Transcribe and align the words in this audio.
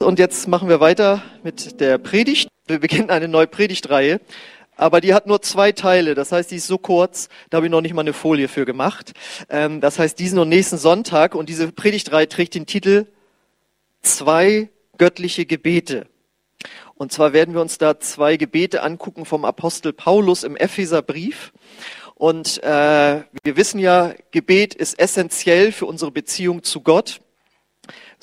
Und 0.00 0.18
jetzt 0.18 0.48
machen 0.48 0.68
wir 0.68 0.80
weiter 0.80 1.22
mit 1.42 1.80
der 1.80 1.98
Predigt. 1.98 2.48
Wir 2.66 2.78
beginnen 2.78 3.10
eine 3.10 3.28
neue 3.28 3.46
Predigtreihe, 3.46 4.20
aber 4.76 5.00
die 5.00 5.14
hat 5.14 5.26
nur 5.26 5.40
zwei 5.40 5.72
Teile. 5.72 6.14
Das 6.14 6.32
heißt, 6.32 6.50
die 6.50 6.56
ist 6.56 6.66
so 6.66 6.78
kurz, 6.78 7.28
da 7.48 7.56
habe 7.56 7.66
ich 7.66 7.70
noch 7.70 7.80
nicht 7.80 7.94
mal 7.94 8.00
eine 8.00 8.12
Folie 8.12 8.48
für 8.48 8.64
gemacht. 8.64 9.12
Ähm, 9.48 9.80
das 9.80 9.98
heißt, 9.98 10.18
diesen 10.18 10.38
und 10.38 10.48
nächsten 10.48 10.78
Sonntag 10.78 11.34
und 11.34 11.48
diese 11.48 11.70
Predigtreihe 11.70 12.28
trägt 12.28 12.54
den 12.54 12.66
Titel 12.66 13.06
Zwei 14.02 14.68
göttliche 14.98 15.46
Gebete. 15.46 16.06
Und 16.96 17.12
zwar 17.12 17.32
werden 17.32 17.54
wir 17.54 17.60
uns 17.60 17.78
da 17.78 17.98
zwei 17.98 18.36
Gebete 18.36 18.82
angucken 18.82 19.24
vom 19.24 19.44
Apostel 19.44 19.92
Paulus 19.92 20.44
im 20.44 20.56
Epheserbrief. 20.56 21.52
Und 22.14 22.62
äh, 22.62 23.22
wir 23.42 23.56
wissen 23.56 23.78
ja, 23.78 24.14
Gebet 24.30 24.74
ist 24.74 24.98
essentiell 24.98 25.72
für 25.72 25.86
unsere 25.86 26.10
Beziehung 26.10 26.62
zu 26.62 26.80
Gott. 26.80 27.20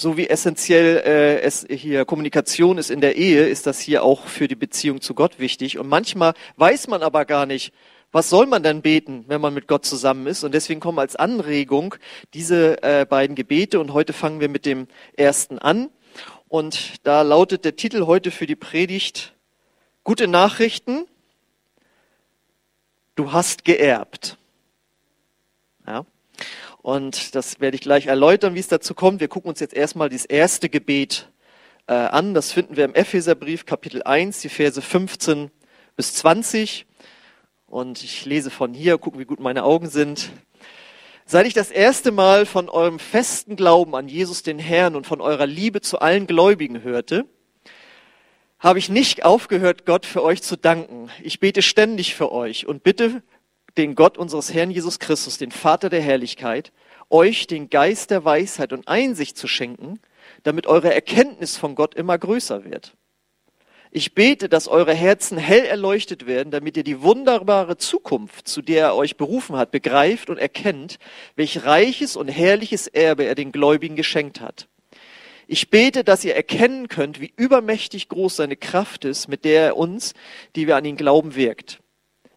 So 0.02 0.18
wie 0.18 0.30
essentiell 0.30 0.98
äh, 1.06 1.42
es 1.42 1.64
hier 1.70 2.06
Kommunikation 2.06 2.80
ist 2.80 2.90
in 2.90 3.02
der 3.02 3.18
Ehe, 3.18 3.46
ist 3.48 3.68
das 3.68 3.80
hier 3.80 4.04
auch 4.04 4.26
für 4.26 4.48
die 4.48 4.56
Beziehung 4.56 5.00
zu 5.00 5.14
Gott 5.14 5.38
wichtig. 5.38 5.78
Und 5.78 5.88
manchmal 5.88 6.34
weiß 6.56 6.88
man 6.88 7.04
aber 7.04 7.24
gar 7.26 7.46
nicht, 7.46 7.72
was 8.12 8.28
soll 8.28 8.48
man 8.48 8.64
denn 8.64 8.82
beten, 8.82 9.26
wenn 9.28 9.40
man 9.40 9.54
mit 9.54 9.68
Gott 9.68 9.86
zusammen 9.86 10.26
ist? 10.26 10.44
Und 10.44 10.56
deswegen 10.56 10.80
kommen 10.80 10.98
als 10.98 11.16
Anregung 11.16 11.94
diese 12.34 12.82
äh, 12.82 13.06
beiden 13.06 13.36
Gebete. 13.36 13.80
Und 13.80 13.94
heute 13.94 14.12
fangen 14.12 14.40
wir 14.40 14.50
mit 14.50 14.66
dem 14.66 14.88
ersten 15.16 15.60
an. 15.60 15.92
Und 16.48 16.96
da 17.06 17.22
lautet 17.22 17.64
der 17.64 17.76
Titel 17.76 18.08
heute 18.08 18.32
für 18.32 18.48
die 18.48 18.56
Predigt 18.56 19.36
Gute 20.04 20.28
Nachrichten. 20.28 21.06
Du 23.14 23.34
hast 23.34 23.66
geerbt. 23.66 24.40
Und 26.82 27.36
das 27.36 27.60
werde 27.60 27.76
ich 27.76 27.82
gleich 27.82 28.08
erläutern, 28.08 28.56
wie 28.56 28.60
es 28.60 28.68
dazu 28.68 28.96
kommt. 28.96 29.20
Wir 29.20 29.28
gucken 29.28 29.50
uns 29.50 29.60
jetzt 29.60 29.76
erstmal 29.76 30.10
das 30.10 30.26
erste 30.26 30.68
Gebet 30.68 31.30
äh, 31.88 31.94
an. 31.94 32.34
Das 32.34 32.52
finden 32.52 32.76
wir 32.76 32.86
im 32.86 32.96
Epheserbrief 32.96 33.68
Kapitel 33.68 34.02
1, 34.02 34.42
die 34.42 34.50
Verse 34.50 34.82
15 34.82 35.52
bis 35.96 36.16
20. 36.16 36.88
Und 37.68 38.04
ich 38.04 38.26
lese 38.26 38.50
von 38.50 38.74
hier, 38.74 38.98
gucken, 38.98 39.20
wie 39.20 39.26
gut 39.26 39.40
meine 39.40 39.64
Augen 39.64 39.90
sind. 39.90 40.32
Seit 41.28 41.46
ich 41.46 41.54
das 41.54 41.70
erste 41.70 42.12
Mal 42.12 42.48
von 42.48 42.68
eurem 42.68 42.98
festen 42.98 43.56
Glauben 43.56 43.96
an 43.96 44.08
Jesus 44.08 44.42
den 44.42 44.58
Herrn 44.58 44.96
und 44.96 45.06
von 45.06 45.22
eurer 45.22 45.46
Liebe 45.46 45.82
zu 45.82 46.00
allen 46.00 46.26
Gläubigen 46.26 46.82
hörte, 46.82 47.26
habe 48.58 48.80
ich 48.80 48.90
nicht 48.90 49.24
aufgehört, 49.24 49.86
Gott 49.86 50.08
für 50.08 50.24
euch 50.24 50.42
zu 50.42 50.58
danken. 50.58 51.10
Ich 51.22 51.40
bete 51.40 51.62
ständig 51.62 52.16
für 52.16 52.32
euch 52.32 52.66
und 52.66 52.84
bitte 52.84 53.22
den 53.78 53.96
Gott 53.96 54.18
unseres 54.18 54.54
Herrn 54.54 54.72
Jesus 54.72 55.00
Christus, 55.00 55.38
den 55.38 55.52
Vater 55.52 55.90
der 55.90 56.02
Herrlichkeit, 56.02 56.72
euch 57.10 57.48
den 57.48 57.70
Geist 57.70 58.12
der 58.12 58.26
Weisheit 58.26 58.74
und 58.74 58.88
Einsicht 58.88 59.38
zu 59.38 59.48
schenken, 59.48 60.00
damit 60.44 60.68
eure 60.68 60.94
Erkenntnis 60.94 61.58
von 61.58 61.76
Gott 61.76 61.96
immer 61.96 62.18
größer 62.18 62.66
wird. 62.66 62.96
Ich 63.94 64.16
bete, 64.16 64.48
dass 64.48 64.70
eure 64.70 64.94
Herzen 64.94 65.38
hell 65.38 65.66
erleuchtet 65.66 66.26
werden, 66.26 66.50
damit 66.50 66.78
ihr 66.78 66.86
die 66.86 67.02
wunderbare 67.02 67.76
Zukunft, 67.76 68.48
zu 68.48 68.62
der 68.62 68.86
er 68.86 68.96
euch 68.96 69.18
berufen 69.18 69.58
hat, 69.58 69.72
begreift 69.72 70.30
und 70.30 70.38
erkennt, 70.38 70.98
welch 71.36 71.66
reiches 71.66 72.16
und 72.16 72.30
herrliches 72.30 72.88
Erbe 72.88 73.26
er 73.26 73.36
den 73.36 73.52
Gläubigen 73.52 73.98
geschenkt 73.98 74.40
hat. 74.40 74.70
Ich 75.46 75.70
bete, 75.70 76.06
dass 76.06 76.24
ihr 76.24 76.34
erkennen 76.34 76.88
könnt, 76.88 77.20
wie 77.20 77.34
übermächtig 77.36 78.08
groß 78.08 78.38
seine 78.38 78.56
Kraft 78.56 79.04
ist, 79.04 79.28
mit 79.28 79.44
der 79.44 79.66
er 79.66 79.78
uns, 79.78 80.14
die 80.56 80.68
wir 80.68 80.78
an 80.78 80.86
ihn 80.86 80.96
glauben, 80.96 81.36
wirkt. 81.36 81.82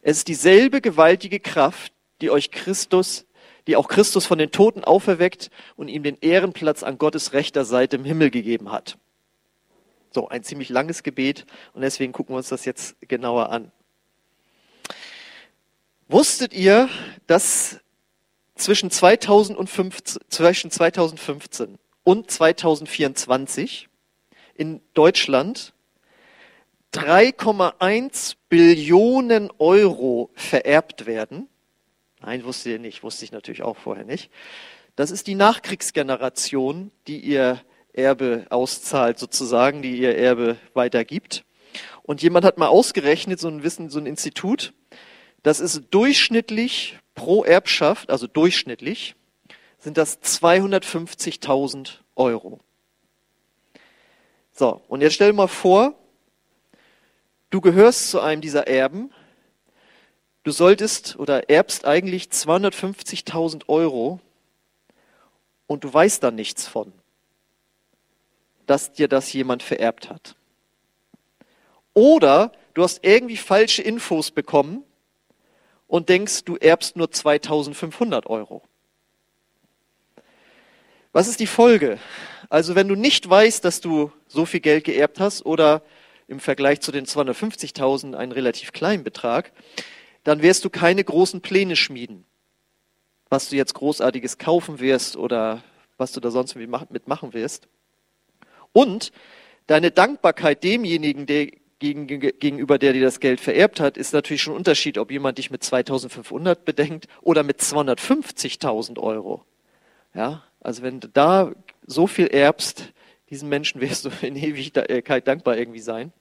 Es 0.07 0.19
ist 0.19 0.29
dieselbe 0.29 0.83
gewaltige 0.83 1.41
Kraft, 1.41 1.95
die 2.21 2.31
euch 2.31 2.51
Christus, 2.51 3.25
die 3.67 3.75
auch 3.75 3.89
Christus 3.89 4.27
von 4.27 4.37
den 4.37 4.51
Toten 4.51 4.85
auferweckt 4.85 5.51
und 5.77 5.89
ihm 5.89 6.03
den 6.03 6.19
Ehrenplatz 6.21 6.83
an 6.83 6.99
Gottes 6.99 7.33
rechter 7.33 7.65
Seite 7.65 7.97
im 7.97 8.05
Himmel 8.05 8.31
gegeben 8.31 8.71
hat. 8.71 8.99
So, 10.11 10.29
ein 10.29 10.45
ziemlich 10.45 10.69
langes 10.69 11.05
Gebet 11.05 11.47
und 11.73 11.81
deswegen 11.81 12.13
gucken 12.13 12.35
wir 12.35 12.37
uns 12.37 12.51
das 12.51 12.67
jetzt 12.67 12.97
genauer 13.01 13.49
an. 13.49 13.73
Wusstet 16.07 16.53
ihr, 16.53 16.91
dass 17.27 17.81
zwischen 18.57 18.91
2015, 18.91 20.21
zwischen 20.29 20.71
2015 20.71 21.79
und 22.05 22.31
2024 22.31 23.89
in 24.55 24.83
Deutschland 24.93 25.74
3,1 26.95 28.37
Billionen 28.49 29.51
Euro 29.59 30.31
vererbt 30.35 31.07
werden. 31.07 31.49
Nein, 32.21 32.45
wusste 32.45 32.71
ihr 32.71 32.79
nicht, 32.79 33.03
wusste 33.03 33.25
ich 33.25 33.33
natürlich 33.33 33.63
auch 33.63 33.77
vorher 33.77 34.05
nicht. 34.05 34.31
Das 34.95 35.11
ist 35.11 35.27
die 35.27 35.35
Nachkriegsgeneration, 35.35 36.93
die 37.09 37.19
ihr 37.19 37.61
Erbe 37.93 38.47
auszahlt 38.49 39.19
sozusagen, 39.19 39.83
die 39.83 39.99
ihr 39.99 40.17
Erbe 40.17 40.57
weitergibt. 40.73 41.45
Und 42.05 42.23
jemand 42.23 42.45
hat 42.45 42.59
mal 42.59 42.69
ausgerechnet, 42.69 43.41
so 43.41 43.49
ein 43.49 43.65
Wissen, 43.65 43.91
so 43.91 43.99
ein 43.99 44.07
Institut, 44.07 44.73
das 45.43 45.59
ist 45.59 45.83
durchschnittlich 45.91 46.97
pro 47.17 47.43
Erbschaft, 47.43 48.09
also 48.09 48.29
durchschnittlich, 48.29 49.17
sind 49.79 49.99
das 49.99 50.23
250.000 50.23 51.99
Euro. 52.15 52.61
So, 54.53 54.81
und 54.87 55.01
jetzt 55.01 55.15
stell 55.15 55.33
dir 55.33 55.37
mal 55.37 55.49
vor, 55.49 55.99
du 57.55 57.61
gehörst 57.61 58.11
zu 58.11 58.21
einem 58.21 58.41
dieser 58.43 58.67
Erben, 58.67 59.13
du 60.43 60.51
solltest 60.51 61.17
oder 61.21 61.49
erbst 61.49 61.85
eigentlich 61.85 62.25
250.000 62.25 63.69
Euro 63.69 64.19
und 65.69 65.85
du 65.85 65.95
weißt 65.95 66.21
da 66.25 66.33
nichts 66.33 66.67
von, 66.67 66.93
dass 68.67 68.93
dir 68.93 69.07
das 69.07 69.33
jemand 69.33 69.63
vererbt 69.63 70.11
hat. 70.11 70.35
Oder 71.93 72.51
du 72.75 72.83
hast 72.83 73.05
irgendwie 73.05 73.37
falsche 73.37 73.83
Infos 73.83 74.33
bekommen 74.33 74.83
und 75.87 76.09
denkst, 76.09 76.43
du 76.43 76.57
erbst 76.57 76.97
nur 76.97 77.13
2500 77.13 78.27
Euro. 78.27 78.63
Was 81.13 81.29
ist 81.29 81.39
die 81.39 81.47
Folge? 81.47 82.01
Also 82.49 82.75
wenn 82.75 82.89
du 82.89 82.97
nicht 82.97 83.31
weißt, 83.31 83.65
dass 83.65 83.81
du 83.81 84.11
so 84.27 84.45
viel 84.45 84.59
Geld 84.59 84.83
geerbt 84.83 85.21
hast 85.21 85.47
oder 85.47 85.83
im 86.27 86.41
Vergleich 86.41 86.81
zu 86.81 86.93
den 86.93 87.07
250.000 87.07 88.15
einen 88.15 88.33
relativ 88.33 88.73
kleinen 88.73 89.05
Betrag, 89.05 89.53
dann 90.25 90.43
wirst 90.43 90.65
du 90.65 90.71
keine 90.71 91.05
großen 91.05 91.41
Pläne 91.41 91.77
schmieden, 91.77 92.25
was 93.29 93.49
du 93.49 93.57
jetzt 93.57 93.75
großartiges 93.75 94.39
kaufen 94.39 94.81
wirst 94.81 95.17
oder 95.17 95.63
was 95.97 96.13
du 96.13 96.21
da 96.21 96.31
sonst 96.31 96.57
mitmachen 96.57 97.35
wirst. 97.35 97.69
Und 98.73 99.13
deine 99.67 99.91
Dankbarkeit 99.91 100.65
demjenigen, 100.65 101.27
der 101.27 101.49
gegenüber 101.79 102.79
der 102.79 102.95
dir 102.95 103.03
das 103.03 103.21
Geld 103.21 103.41
vererbt 103.41 103.79
hat, 103.79 103.99
ist 103.99 104.15
natürlich 104.15 104.43
schon 104.43 104.55
ein 104.55 104.59
Unterschied, 104.59 104.97
ob 104.97 105.11
jemand 105.11 105.37
dich 105.39 105.51
mit 105.51 105.63
2500 105.63 106.65
bedenkt 106.65 107.09
oder 107.21 107.43
mit 107.43 107.61
250.000 107.61 108.99
Euro. 108.99 109.45
Ja, 110.15 110.45
also 110.61 110.83
wenn 110.83 111.01
du 111.01 111.09
da 111.09 111.53
so 111.87 112.07
viel 112.07 112.29
erbst, 112.29 112.93
diesen 113.31 113.49
Menschen 113.49 113.81
wirst 113.81 114.05
du 114.05 114.11
in 114.23 114.37
Ewigkeit 114.37 115.27
dankbar 115.27 115.57
irgendwie 115.57 115.81
sein. 115.81 116.13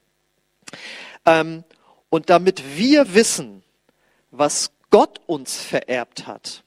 Ähm, 1.26 1.64
und 2.10 2.30
damit 2.30 2.78
wir 2.78 3.14
wissen, 3.14 3.64
was 4.32 4.72
Gott 4.90 5.22
uns 5.26 5.62
vererbt 5.62 6.28
hat 6.28 6.64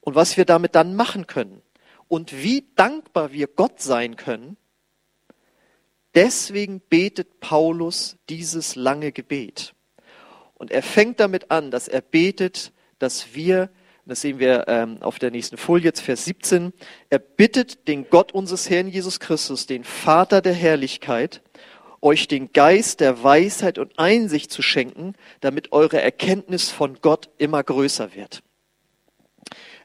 und 0.00 0.14
was 0.14 0.36
wir 0.36 0.44
damit 0.44 0.74
dann 0.74 0.94
machen 0.94 1.26
können 1.26 1.62
und 2.08 2.42
wie 2.42 2.66
dankbar 2.76 3.32
wir 3.32 3.46
Gott 3.46 3.80
sein 3.80 4.16
können, 4.16 4.56
deswegen 6.14 6.80
betet 6.80 7.40
Paulus 7.40 8.16
dieses 8.28 8.76
lange 8.76 9.12
Gebet. 9.12 9.74
Und 10.54 10.70
er 10.70 10.82
fängt 10.82 11.20
damit 11.20 11.50
an, 11.50 11.70
dass 11.70 11.88
er 11.88 12.00
betet, 12.00 12.72
dass 12.98 13.34
wir 13.34 13.70
das 14.08 14.22
sehen 14.22 14.38
wir 14.38 14.64
ähm, 14.68 15.02
auf 15.02 15.18
der 15.18 15.30
nächsten 15.30 15.58
Folie, 15.58 15.84
jetzt 15.84 16.00
Vers 16.00 16.24
17. 16.24 16.72
Er 17.10 17.18
bittet 17.18 17.86
den 17.88 18.08
Gott 18.08 18.32
unseres 18.32 18.70
Herrn 18.70 18.88
Jesus 18.88 19.20
Christus, 19.20 19.66
den 19.66 19.84
Vater 19.84 20.40
der 20.40 20.54
Herrlichkeit, 20.54 21.42
euch 22.00 22.26
den 22.26 22.52
Geist 22.52 23.00
der 23.00 23.22
Weisheit 23.22 23.78
und 23.78 23.98
Einsicht 23.98 24.50
zu 24.50 24.62
schenken, 24.62 25.14
damit 25.40 25.72
eure 25.72 26.00
Erkenntnis 26.00 26.70
von 26.70 26.98
Gott 27.02 27.28
immer 27.36 27.62
größer 27.62 28.14
wird. 28.14 28.42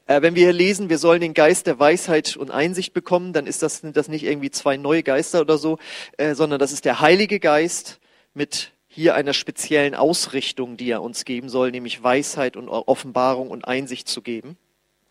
Äh, 0.06 0.22
wenn 0.22 0.34
wir 0.34 0.44
hier 0.44 0.52
lesen, 0.52 0.88
wir 0.88 0.98
sollen 0.98 1.20
den 1.20 1.34
Geist 1.34 1.66
der 1.66 1.78
Weisheit 1.78 2.36
und 2.36 2.50
Einsicht 2.50 2.94
bekommen, 2.94 3.34
dann 3.34 3.46
ist 3.46 3.62
das, 3.62 3.78
sind 3.78 3.96
das 3.96 4.08
nicht 4.08 4.24
irgendwie 4.24 4.50
zwei 4.50 4.78
neue 4.78 5.02
Geister 5.02 5.42
oder 5.42 5.58
so, 5.58 5.78
äh, 6.16 6.34
sondern 6.34 6.58
das 6.58 6.72
ist 6.72 6.86
der 6.86 7.00
Heilige 7.00 7.40
Geist 7.40 8.00
mit 8.32 8.73
hier 8.94 9.16
einer 9.16 9.32
speziellen 9.32 9.96
Ausrichtung, 9.96 10.76
die 10.76 10.88
er 10.88 11.02
uns 11.02 11.24
geben 11.24 11.48
soll, 11.48 11.72
nämlich 11.72 12.00
Weisheit 12.00 12.56
und 12.56 12.68
Offenbarung 12.68 13.50
und 13.50 13.66
Einsicht 13.66 14.06
zu 14.06 14.22
geben. 14.22 14.56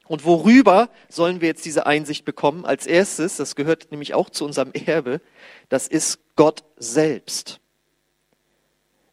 Und 0.08 0.24
worüber 0.24 0.90
sollen 1.10 1.42
wir 1.42 1.50
jetzt 1.50 1.66
diese 1.66 1.86
Einsicht 1.86 2.24
bekommen? 2.24 2.66
Als 2.66 2.86
erstes, 2.86 3.36
das 3.36 3.56
gehört 3.56 3.92
nämlich 3.92 4.14
auch 4.14 4.30
zu 4.30 4.46
unserem 4.46 4.72
Erbe, 4.72 5.20
das 5.68 5.90
ist 5.90 6.20
Gott 6.38 6.64
selbst. 6.78 7.60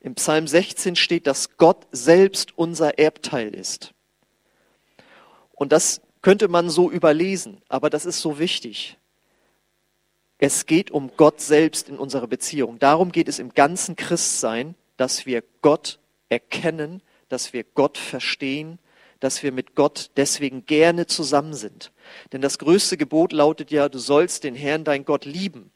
Im 0.00 0.14
Psalm 0.14 0.46
16 0.46 0.94
steht, 0.94 1.26
dass 1.26 1.56
Gott 1.56 1.88
selbst 1.90 2.56
unser 2.56 2.98
Erbteil 2.98 3.52
ist. 3.52 3.92
Und 5.52 5.72
das 5.72 6.00
könnte 6.22 6.46
man 6.46 6.70
so 6.70 6.92
überlesen, 6.92 7.60
aber 7.68 7.90
das 7.90 8.06
ist 8.06 8.20
so 8.20 8.38
wichtig. 8.38 8.98
Es 10.42 10.64
geht 10.64 10.90
um 10.90 11.10
Gott 11.18 11.42
selbst 11.42 11.90
in 11.90 11.98
unserer 11.98 12.26
Beziehung. 12.26 12.78
Darum 12.78 13.12
geht 13.12 13.28
es 13.28 13.38
im 13.38 13.52
ganzen 13.52 13.94
Christsein, 13.94 14.74
dass 14.96 15.26
wir 15.26 15.44
Gott 15.60 15.98
erkennen, 16.30 17.02
dass 17.28 17.52
wir 17.52 17.62
Gott 17.62 17.98
verstehen, 17.98 18.78
dass 19.20 19.42
wir 19.42 19.52
mit 19.52 19.74
Gott 19.74 20.10
deswegen 20.16 20.64
gerne 20.64 21.06
zusammen 21.06 21.52
sind. 21.52 21.92
Denn 22.32 22.40
das 22.40 22.58
größte 22.58 22.96
Gebot 22.96 23.32
lautet 23.32 23.70
ja, 23.70 23.90
du 23.90 23.98
sollst 23.98 24.44
den 24.44 24.54
Herrn, 24.54 24.82
dein 24.82 25.04
Gott, 25.04 25.26
lieben. 25.26 25.70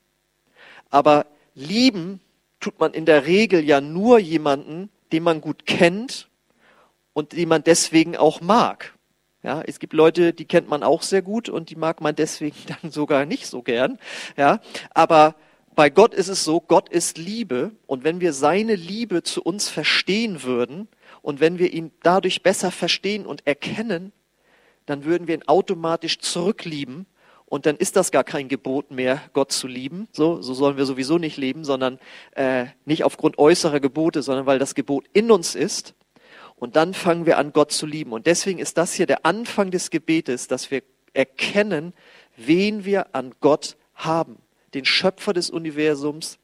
Aber 0.89 1.27
lieben 1.55 2.21
tut 2.59 2.81
man 2.81 2.95
in 2.95 3.05
der 3.05 3.27
Regel 3.27 3.63
ja 3.63 3.83
nur 3.83 4.19
jemanden, 4.19 4.89
den 5.13 5.25
man 5.25 5.43
gut 5.43 5.67
kennt 5.67 6.31
und 7.13 7.33
den 7.33 7.51
man 7.51 7.63
deswegen 7.63 8.17
auch 8.17 8.41
mag. 8.41 8.95
Ja, 9.45 9.61
es 9.61 9.79
gibt 9.79 9.93
Leute, 9.93 10.33
die 10.33 10.47
kennt 10.47 10.71
man 10.71 10.83
auch 10.83 11.03
sehr 11.03 11.21
gut 11.21 11.51
und 11.51 11.69
die 11.69 11.77
mag 11.77 12.01
man 12.01 12.17
deswegen 12.17 12.57
dann 12.83 12.91
sogar 12.91 13.27
nicht 13.27 13.47
so 13.47 13.63
gern. 13.63 13.99
Ja, 14.39 14.61
aber 14.95 15.37
bei 15.75 15.91
Gott 15.91 16.15
ist 16.15 16.29
es 16.29 16.45
so, 16.45 16.61
Gott 16.61 16.89
ist 16.89 17.19
Liebe 17.19 17.73
und 17.87 18.05
wenn 18.05 18.21
wir 18.21 18.33
seine 18.33 18.75
Liebe 18.75 19.23
zu 19.23 19.43
uns 19.43 19.69
verstehen 19.69 20.45
würden 20.45 20.89
und 21.21 21.41
wenn 21.41 21.59
wir 21.59 21.75
ihn 21.75 21.93
dadurch 22.03 22.43
besser 22.43 22.71
verstehen 22.71 23.27
und 23.27 23.47
erkennen, 23.47 24.13
dann 24.87 25.05
würden 25.05 25.29
wir 25.29 25.35
ihn 25.35 25.47
automatisch 25.47 26.21
zurücklieben 26.21 27.07
und 27.45 27.67
dann 27.67 27.77
ist 27.77 27.97
das 27.97 28.11
gar 28.11 28.25
kein 28.25 28.49
Gebot 28.49 28.91
mehr, 28.91 29.21
Gott 29.35 29.53
zu 29.53 29.67
lieben. 29.67 30.09
So, 30.13 30.41
so 30.41 30.55
sollen 30.55 30.79
wir 30.79 30.87
sowieso 30.87 31.19
nicht 31.19 31.37
leben, 31.37 31.65
sondern 31.65 31.99
äh, 32.33 32.67
nicht 32.87 33.05
aufgrund 33.05 33.39
äußerer 33.39 33.81
Gebote, 33.81 34.23
sondern 34.23 34.47
weil 34.47 34.59
das 34.59 34.75
Gebot 34.75 35.05
in 35.13 35.31
uns 35.31 35.55
ist. 35.55 35.95
Und 36.57 36.77
dann 36.77 36.95
fangen 36.95 37.27
wir 37.27 37.39
an, 37.39 37.53
Gott 37.53 37.73
zu 37.73 37.87
lieben. 37.87 38.13
Und 38.13 38.27
deswegen 38.27 38.59
ist 38.59 38.79
das 38.79 38.95
hier 38.95 39.07
der 39.07 39.27
Anfang 39.27 39.71
des 39.71 39.91
Gebetes, 39.91 40.49
dass 40.49 40.71
wir 40.71 40.83
erkennen, 41.13 41.93
wen 42.37 42.85
wir 42.85 43.15
an 43.15 43.35
Gott 43.41 43.77
haben. 43.95 44.39
Den 44.73 44.85
Schöpfer 44.85 45.33
des 45.33 45.51
Universums, 45.51 46.39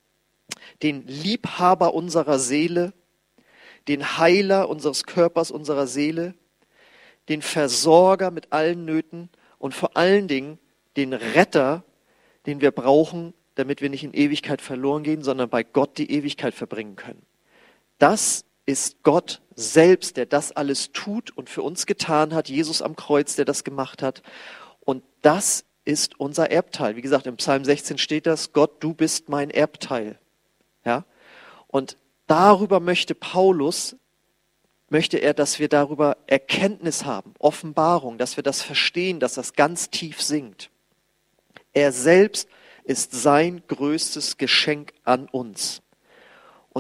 den 0.83 1.07
Liebhaber 1.07 1.95
unserer 1.95 2.39
Seele, 2.39 2.93
den 3.89 4.19
Heiler 4.19 4.69
unseres 4.69 5.05
Körpers, 5.05 5.51
unserer 5.51 5.87
Seele, 5.87 6.35
den 7.29 7.43
Versorger 7.43 8.31
mit 8.31 8.53
allen 8.53 8.85
Nöten 8.85 9.31
und 9.59 9.75
vor 9.75 9.97
allen 9.97 10.29
Dingen 10.29 10.59
den 10.97 11.13
Retter, 11.13 11.85
den 12.47 12.61
wir 12.61 12.71
brauchen, 12.71 13.35
damit 13.55 13.81
wir 13.81 13.91
nicht 13.91 14.05
in 14.05 14.15
Ewigkeit 14.15 14.61
verloren 14.61 15.03
gehen, 15.03 15.23
sondern 15.23 15.49
bei 15.49 15.63
Gott 15.63 15.99
die 15.99 16.11
Ewigkeit 16.11 16.55
verbringen 16.55 16.97
können. 16.97 17.23
Das 17.99 18.45
ist 18.71 19.03
Gott 19.03 19.43
selbst, 19.57 20.17
der 20.17 20.27
das 20.27 20.53
alles 20.53 20.93
tut 20.93 21.37
und 21.37 21.51
für 21.51 21.63
uns 21.63 21.87
getan 21.87 22.33
hat, 22.35 22.49
Jesus 22.49 22.83
am 22.83 22.95
Kreuz, 22.95 23.35
der 23.35 23.45
das 23.45 23.65
gemacht 23.65 24.01
hat. 24.01 24.23
Und 24.81 25.03
das 25.23 25.65
ist 25.85 26.21
unser 26.21 26.51
Erbteil. 26.51 26.95
Wie 26.95 27.03
gesagt, 27.03 27.27
im 27.27 27.37
Psalm 27.37 27.65
16 27.65 27.99
steht 27.99 28.27
das, 28.27 28.53
Gott, 28.53 28.83
du 28.83 28.95
bist 28.95 29.29
mein 29.29 29.51
Erbteil. 29.51 30.19
Ja? 30.85 31.05
Und 31.67 31.97
darüber 32.29 32.79
möchte 32.79 33.15
Paulus 33.15 33.97
möchte 34.89 35.19
er, 35.19 35.35
dass 35.35 35.59
wir 35.59 35.69
darüber 35.69 36.17
Erkenntnis 36.27 37.05
haben, 37.05 37.35
Offenbarung, 37.39 38.19
dass 38.19 38.37
wir 38.37 38.43
das 38.43 38.63
verstehen, 38.63 39.21
dass 39.21 39.35
das 39.35 39.55
ganz 39.55 39.91
tief 39.91 40.21
sinkt. 40.21 40.71
Er 41.73 41.93
selbst 41.93 42.49
ist 42.85 43.13
sein 43.13 43.63
größtes 43.69 44.37
Geschenk 44.37 44.93
an 45.05 45.29
uns. 45.29 45.83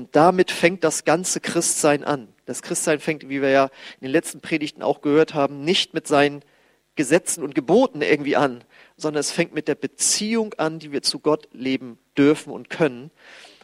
Und 0.00 0.16
damit 0.16 0.50
fängt 0.50 0.82
das 0.82 1.04
ganze 1.04 1.40
Christsein 1.40 2.04
an. 2.04 2.28
Das 2.46 2.62
Christsein 2.62 3.00
fängt, 3.00 3.28
wie 3.28 3.42
wir 3.42 3.50
ja 3.50 3.64
in 3.64 4.06
den 4.06 4.12
letzten 4.12 4.40
Predigten 4.40 4.82
auch 4.82 5.02
gehört 5.02 5.34
haben, 5.34 5.62
nicht 5.62 5.92
mit 5.92 6.06
seinen 6.06 6.40
Gesetzen 6.96 7.44
und 7.44 7.54
Geboten 7.54 8.00
irgendwie 8.00 8.34
an, 8.34 8.64
sondern 8.96 9.20
es 9.20 9.30
fängt 9.30 9.52
mit 9.52 9.68
der 9.68 9.74
Beziehung 9.74 10.54
an, 10.54 10.78
die 10.78 10.90
wir 10.90 11.02
zu 11.02 11.18
Gott 11.18 11.50
leben 11.52 11.98
dürfen 12.16 12.50
und 12.50 12.70
können. 12.70 13.10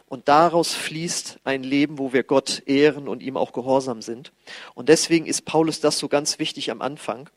Und 0.09 0.29
daraus 0.29 0.75
fließt 0.75 1.38
ein 1.44 1.62
Leben, 1.62 1.99
wo 1.99 2.12
wir 2.12 2.23
Gott 2.23 2.65
ehren 2.67 3.09
und 3.09 3.23
ihm 3.23 3.38
auch 3.38 3.55
gehorsam 3.55 4.03
sind. 4.03 4.31
Und 4.75 4.91
deswegen 4.91 5.25
ist 5.25 5.47
Paulus 5.47 5.81
das 5.81 5.99
so 5.99 6.06
ganz 6.06 6.38
wichtig 6.38 6.71
am 6.71 6.83
Anfang. 6.83 7.31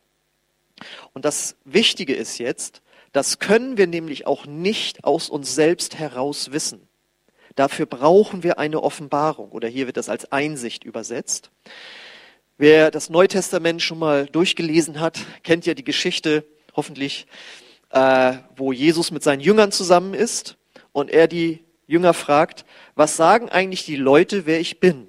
Und 1.13 1.24
das 1.24 1.56
Wichtige 1.63 2.16
ist 2.16 2.38
jetzt, 2.38 2.81
das 3.13 3.40
können 3.40 3.78
wir 3.78 3.88
nämlich 3.88 4.28
auch 4.28 4.46
nicht 4.46 5.06
aus 5.06 5.30
uns 5.30 5.56
selbst 5.56 5.98
heraus 5.98 6.51
wissen. 6.51 6.88
Dafür 7.59 7.88
brauchen 7.88 8.41
wir 8.41 8.57
eine 8.57 8.81
Offenbarung 8.81 9.51
oder 9.51 9.67
hier 9.67 9.85
wird 9.85 9.97
das 9.97 10.07
als 10.07 10.31
Einsicht 10.31 10.85
übersetzt. 10.85 11.51
Wer 12.57 12.89
das 12.89 13.09
Neue 13.09 13.27
Testament 13.27 13.81
schon 13.81 14.00
mal 14.00 14.27
durchgelesen 14.27 15.01
hat, 15.01 15.19
kennt 15.44 15.65
ja 15.65 15.73
die 15.73 15.83
Geschichte 15.83 16.45
hoffentlich, 16.73 17.27
äh, 17.89 18.35
wo 18.56 18.71
Jesus 18.71 19.11
mit 19.11 19.23
seinen 19.23 19.41
Jüngern 19.41 19.73
zusammen 19.73 20.13
ist 20.13 20.56
und 20.94 21.09
er 21.09 21.27
die 21.27 21.61
Jünger 21.85 22.13
fragt, 22.13 22.63
was 22.95 23.17
sagen 23.17 23.50
eigentlich 23.50 23.83
die 23.83 23.97
Leute, 23.97 24.45
wer 24.45 24.62
ich 24.62 24.79
bin? 24.79 25.01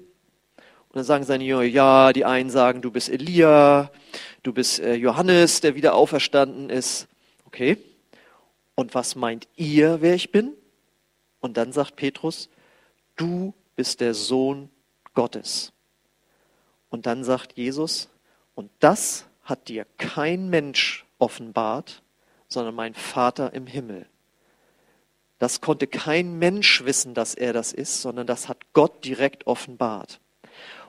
Und 0.89 0.95
dann 0.95 1.05
sagen 1.05 1.23
seine 1.23 1.45
Jünger, 1.45 1.63
ja, 1.63 2.11
die 2.11 2.25
einen 2.25 2.49
sagen, 2.49 2.81
du 2.81 2.91
bist 2.91 3.07
Elia, 3.07 3.91
du 4.43 4.51
bist 4.51 4.81
äh, 4.81 4.95
Johannes, 4.95 5.61
der 5.61 5.75
wieder 5.75 5.95
auferstanden 5.95 6.69
ist. 6.69 7.07
Okay. 7.45 7.77
Und 8.75 8.93
was 8.93 9.15
meint 9.15 9.47
ihr, 9.55 10.01
wer 10.01 10.15
ich 10.15 10.33
bin? 10.33 10.51
Und 11.41 11.57
dann 11.57 11.73
sagt 11.73 11.97
Petrus, 11.97 12.49
du 13.15 13.53
bist 13.75 13.99
der 13.99 14.13
Sohn 14.13 14.69
Gottes. 15.13 15.73
Und 16.89 17.05
dann 17.05 17.23
sagt 17.23 17.57
Jesus, 17.57 18.09
und 18.55 18.71
das 18.79 19.25
hat 19.43 19.67
dir 19.67 19.85
kein 19.97 20.49
Mensch 20.49 21.05
offenbart, 21.19 22.03
sondern 22.47 22.75
mein 22.75 22.93
Vater 22.93 23.53
im 23.53 23.65
Himmel. 23.65 24.07
Das 25.39 25.61
konnte 25.61 25.87
kein 25.87 26.37
Mensch 26.37 26.85
wissen, 26.85 27.15
dass 27.15 27.33
er 27.33 27.53
das 27.53 27.73
ist, 27.73 28.01
sondern 28.01 28.27
das 28.27 28.47
hat 28.47 28.73
Gott 28.73 29.03
direkt 29.03 29.47
offenbart. 29.47 30.19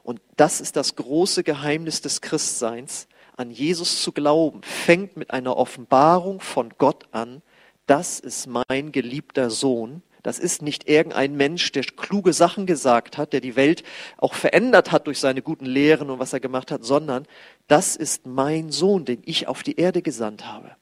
Und 0.02 0.20
das 0.36 0.60
ist 0.60 0.76
das 0.76 0.96
große 0.96 1.42
Geheimnis 1.44 2.02
des 2.02 2.20
Christseins. 2.20 3.08
An 3.36 3.50
Jesus 3.50 4.02
zu 4.02 4.12
glauben, 4.12 4.62
fängt 4.62 5.16
mit 5.16 5.30
einer 5.30 5.56
Offenbarung 5.56 6.40
von 6.40 6.74
Gott 6.76 7.06
an. 7.12 7.40
Das 7.86 8.20
ist 8.20 8.46
mein 8.46 8.92
geliebter 8.92 9.48
Sohn. 9.48 10.02
Das 10.22 10.38
ist 10.38 10.62
nicht 10.62 10.88
irgendein 10.88 11.36
Mensch, 11.36 11.72
der 11.72 11.82
kluge 11.82 12.32
Sachen 12.32 12.66
gesagt 12.66 13.18
hat, 13.18 13.32
der 13.32 13.40
die 13.40 13.56
Welt 13.56 13.82
auch 14.18 14.34
verändert 14.34 14.92
hat 14.92 15.06
durch 15.08 15.18
seine 15.18 15.42
guten 15.42 15.66
Lehren 15.66 16.10
und 16.10 16.20
was 16.20 16.32
er 16.32 16.40
gemacht 16.40 16.70
hat, 16.70 16.84
sondern 16.84 17.26
das 17.66 17.96
ist 17.96 18.26
mein 18.26 18.70
Sohn, 18.70 19.04
den 19.04 19.22
ich 19.24 19.48
auf 19.48 19.62
die 19.62 19.76
Erde 19.76 20.00
gesandt 20.00 20.46
habe. 20.46 20.76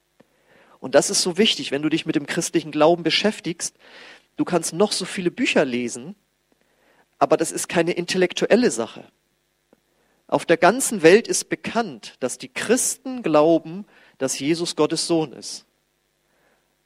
Und 0.78 0.94
das 0.94 1.10
ist 1.10 1.22
so 1.22 1.38
wichtig, 1.38 1.70
wenn 1.70 1.82
du 1.82 1.88
dich 1.88 2.06
mit 2.06 2.16
dem 2.16 2.26
christlichen 2.26 2.70
Glauben 2.70 3.02
beschäftigst. 3.02 3.76
Du 4.36 4.44
kannst 4.44 4.72
noch 4.72 4.92
so 4.92 5.04
viele 5.04 5.30
Bücher 5.30 5.64
lesen, 5.64 6.16
aber 7.18 7.36
das 7.36 7.52
ist 7.52 7.68
keine 7.68 7.92
intellektuelle 7.92 8.70
Sache. 8.70 9.04
Auf 10.26 10.46
der 10.46 10.56
ganzen 10.58 11.02
Welt 11.02 11.28
ist 11.28 11.48
bekannt, 11.48 12.14
dass 12.20 12.38
die 12.38 12.48
Christen 12.48 13.22
glauben, 13.22 13.86
dass 14.18 14.38
Jesus 14.38 14.76
Gottes 14.76 15.06
Sohn 15.06 15.32
ist. 15.32 15.66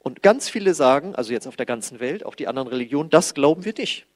Und 0.04 0.22
ganz 0.22 0.48
viele 0.48 0.72
sagen, 0.74 1.16
also 1.16 1.32
jetzt 1.32 1.48
auf 1.48 1.56
der 1.56 1.66
ganzen 1.66 1.98
Welt, 1.98 2.24
auch 2.24 2.36
die 2.36 2.46
anderen 2.46 2.68
Religionen, 2.68 3.10
das 3.10 3.34
glauben 3.34 3.64
wir 3.64 3.74
nicht. 3.76 4.06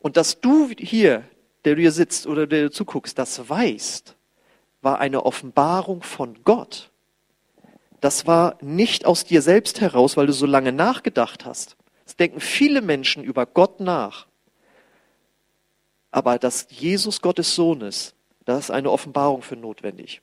Und 0.00 0.16
dass 0.16 0.40
du 0.40 0.70
hier, 0.78 1.24
der 1.66 1.74
du 1.74 1.82
hier 1.82 1.92
sitzt 1.92 2.26
oder 2.26 2.46
der 2.46 2.62
du 2.62 2.70
zuguckst, 2.70 3.18
das 3.18 3.50
weißt, 3.50 4.16
war 4.80 4.98
eine 5.00 5.26
Offenbarung 5.26 6.02
von 6.02 6.42
Gott 6.44 6.90
das 8.04 8.26
war 8.26 8.58
nicht 8.60 9.06
aus 9.06 9.24
dir 9.24 9.40
selbst 9.40 9.80
heraus, 9.80 10.18
weil 10.18 10.26
du 10.26 10.34
so 10.34 10.44
lange 10.44 10.72
nachgedacht 10.72 11.46
hast. 11.46 11.74
Es 12.04 12.16
denken 12.16 12.38
viele 12.38 12.82
Menschen 12.82 13.24
über 13.24 13.46
Gott 13.46 13.80
nach. 13.80 14.26
Aber 16.10 16.38
dass 16.38 16.66
Jesus 16.68 17.22
Gottes 17.22 17.54
Sohn 17.54 17.80
ist, 17.80 18.14
da 18.44 18.58
ist 18.58 18.70
eine 18.70 18.90
Offenbarung 18.90 19.40
für 19.40 19.56
notwendig. 19.56 20.20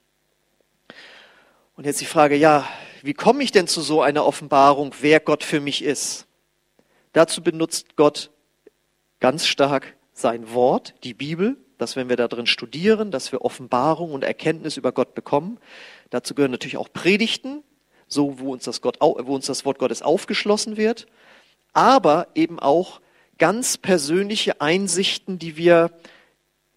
Und 1.76 1.88
jetzt 1.88 2.00
die 2.02 2.06
Frage, 2.06 2.36
ja, 2.36 2.68
wie 3.04 3.14
komme 3.14 3.44
ich 3.44 3.52
denn 3.52 3.68
zu 3.68 3.82
so 3.82 4.02
einer 4.02 4.26
Offenbarung, 4.26 4.94
wer 5.02 5.20
Gott 5.20 5.44
für 5.44 5.60
mich 5.60 5.84
ist? 5.84 6.28
Dazu 7.14 7.42
benutzt 7.42 7.96
Gott 7.96 8.32
ganz 9.20 9.46
stark 9.46 9.96
sein 10.14 10.54
Wort, 10.54 10.94
die 11.04 11.14
Bibel, 11.14 11.58
dass 11.78 11.96
wenn 11.96 12.10
wir 12.10 12.16
da 12.16 12.28
drin 12.28 12.46
studieren, 12.46 13.12
dass 13.12 13.32
wir 13.32 13.42
Offenbarung 13.42 14.14
und 14.14 14.24
Erkenntnis 14.24 14.78
über 14.78 14.92
Gott 14.92 15.16
bekommen. 15.16 15.58
Dazu 16.10 16.36
gehören 16.36 16.52
natürlich 16.52 16.78
auch 16.78 16.94
Predigten, 16.94 17.64
so 18.08 18.40
wo 18.40 18.54
uns 18.54 18.66
das, 18.66 18.82
Gott, 18.82 18.98
wo 19.00 19.34
uns 19.34 19.48
das 19.48 19.66
Wort 19.66 19.80
Gottes 19.80 20.02
aufgeschlossen 20.02 20.78
wird, 20.78 21.08
aber 21.74 22.28
eben 22.36 22.60
auch 22.60 23.02
ganz 23.38 23.78
persönliche 23.78 24.62
Einsichten, 24.62 25.40
die 25.40 25.58
wir 25.58 25.92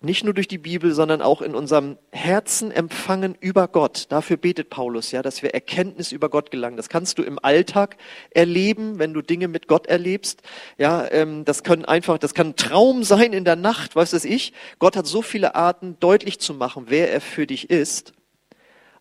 nicht 0.04 0.24
nur 0.24 0.34
durch 0.34 0.48
die 0.48 0.58
Bibel, 0.58 0.92
sondern 0.92 1.22
auch 1.22 1.42
in 1.42 1.54
unserem 1.54 1.98
Herzen 2.12 2.70
empfangen 2.70 3.36
über 3.40 3.68
Gott. 3.68 4.06
Dafür 4.10 4.36
betet 4.36 4.70
Paulus, 4.70 5.10
ja, 5.10 5.22
dass 5.22 5.42
wir 5.42 5.54
Erkenntnis 5.54 6.12
über 6.12 6.28
Gott 6.28 6.50
gelangen. 6.50 6.76
Das 6.76 6.88
kannst 6.88 7.18
du 7.18 7.22
im 7.22 7.38
Alltag 7.42 7.96
erleben, 8.30 8.98
wenn 8.98 9.14
du 9.14 9.22
Dinge 9.22 9.48
mit 9.48 9.66
Gott 9.66 9.86
erlebst. 9.86 10.42
Ja, 10.78 11.10
ähm, 11.10 11.44
das 11.44 11.62
kann 11.62 11.84
einfach, 11.84 12.18
das 12.18 12.34
kann 12.34 12.48
ein 12.48 12.56
Traum 12.56 13.04
sein 13.04 13.32
in 13.32 13.44
der 13.44 13.56
Nacht, 13.56 13.96
was 13.96 14.12
weiß 14.12 14.24
ich. 14.24 14.52
Gott 14.78 14.96
hat 14.96 15.06
so 15.06 15.22
viele 15.22 15.54
Arten, 15.54 15.96
deutlich 16.00 16.38
zu 16.38 16.54
machen, 16.54 16.84
wer 16.88 17.12
er 17.12 17.20
für 17.20 17.46
dich 17.46 17.70
ist. 17.70 18.12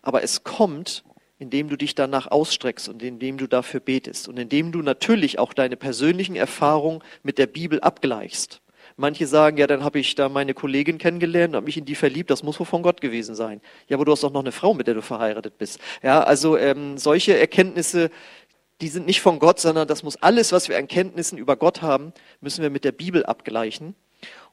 Aber 0.02 0.22
es 0.22 0.44
kommt 0.44 1.04
indem 1.38 1.68
du 1.68 1.76
dich 1.76 1.94
danach 1.94 2.30
ausstreckst 2.30 2.88
und 2.88 3.02
indem 3.02 3.36
du 3.36 3.46
dafür 3.46 3.80
betest 3.80 4.28
und 4.28 4.38
indem 4.38 4.72
du 4.72 4.80
natürlich 4.80 5.38
auch 5.38 5.52
deine 5.52 5.76
persönlichen 5.76 6.36
Erfahrungen 6.36 7.02
mit 7.22 7.38
der 7.38 7.46
Bibel 7.46 7.80
abgleichst. 7.80 8.62
Manche 8.96 9.26
sagen, 9.26 9.56
ja, 9.56 9.66
dann 9.66 9.82
habe 9.82 9.98
ich 9.98 10.14
da 10.14 10.28
meine 10.28 10.54
Kollegin 10.54 10.98
kennengelernt 10.98 11.52
und 11.52 11.56
habe 11.56 11.66
mich 11.66 11.76
in 11.76 11.84
die 11.84 11.96
verliebt, 11.96 12.30
das 12.30 12.44
muss 12.44 12.60
wohl 12.60 12.66
von 12.66 12.82
Gott 12.82 13.00
gewesen 13.00 13.34
sein. 13.34 13.60
Ja, 13.88 13.96
aber 13.96 14.04
du 14.04 14.12
hast 14.12 14.22
doch 14.22 14.32
noch 14.32 14.42
eine 14.42 14.52
Frau, 14.52 14.72
mit 14.72 14.86
der 14.86 14.94
du 14.94 15.02
verheiratet 15.02 15.58
bist. 15.58 15.80
Ja, 16.02 16.22
also 16.22 16.56
ähm, 16.56 16.96
solche 16.96 17.36
Erkenntnisse, 17.36 18.10
die 18.80 18.88
sind 18.88 19.06
nicht 19.06 19.20
von 19.20 19.40
Gott, 19.40 19.58
sondern 19.58 19.88
das 19.88 20.04
muss 20.04 20.16
alles, 20.22 20.52
was 20.52 20.68
wir 20.68 20.78
an 20.78 20.86
Kenntnissen 20.86 21.38
über 21.38 21.56
Gott 21.56 21.82
haben, 21.82 22.12
müssen 22.40 22.62
wir 22.62 22.70
mit 22.70 22.84
der 22.84 22.92
Bibel 22.92 23.26
abgleichen. 23.26 23.96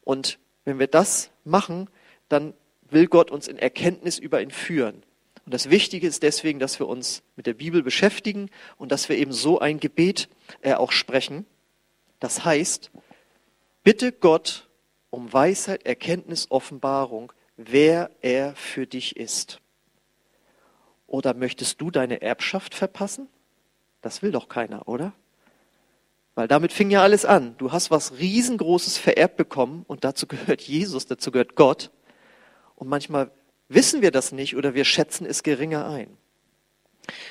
Und 0.04 0.40
wenn 0.66 0.80
wir 0.80 0.88
das 0.88 1.30
machen, 1.44 1.88
dann 2.30 2.54
will 2.90 3.08
Gott 3.08 3.30
uns 3.30 3.48
in 3.48 3.58
Erkenntnis 3.58 4.18
über 4.18 4.42
ihn 4.42 4.52
führen. 4.52 5.04
Und 5.46 5.54
das 5.54 5.70
Wichtige 5.70 6.08
ist 6.08 6.24
deswegen, 6.24 6.60
dass 6.60 6.80
wir 6.80 6.88
uns 6.88 7.24
mit 7.36 7.46
der 7.46 7.54
Bibel 7.54 7.84
beschäftigen 7.84 8.50
und 8.78 8.92
dass 8.92 9.10
wir 9.10 9.18
eben 9.18 9.34
so 9.34 9.60
ein 9.60 9.80
Gebet 9.80 10.30
äh, 10.62 10.74
auch 10.74 10.92
sprechen. 10.92 11.46
Das 12.20 12.46
heißt, 12.46 12.92
Bitte 13.84 14.12
Gott 14.12 14.68
um 15.10 15.34
Weisheit, 15.34 15.86
Erkenntnis, 15.86 16.48
Offenbarung, 16.50 17.34
wer 17.58 18.12
er 18.22 18.56
für 18.56 18.86
dich 18.86 19.18
ist. 19.18 19.60
Oder 21.08 21.34
möchtest 21.34 21.82
du 21.82 21.92
deine 21.92 22.22
Erbschaft 22.22 22.76
verpassen? 22.76 23.28
Das 24.02 24.22
will 24.22 24.32
doch 24.32 24.48
keiner, 24.50 24.88
oder? 24.88 25.14
Weil 26.36 26.48
damit 26.48 26.72
fing 26.72 26.90
ja 26.92 27.02
alles 27.02 27.26
an. 27.26 27.56
Du 27.58 27.72
hast 27.72 27.92
was 27.92 28.18
riesengroßes 28.20 28.98
vererbt 28.98 29.36
bekommen 29.36 29.84
und 29.88 30.04
dazu 30.04 30.28
gehört 30.28 30.62
Jesus, 30.62 31.08
dazu 31.08 31.32
gehört 31.32 31.56
Gott. 31.56 31.92
Und 32.76 32.88
manchmal 32.88 33.32
wissen 33.68 34.02
wir 34.02 34.12
das 34.12 34.32
nicht 34.32 34.56
oder 34.56 34.74
wir 34.74 34.86
schätzen 34.86 35.26
es 35.26 35.44
geringer 35.44 35.88
ein. 35.88 36.18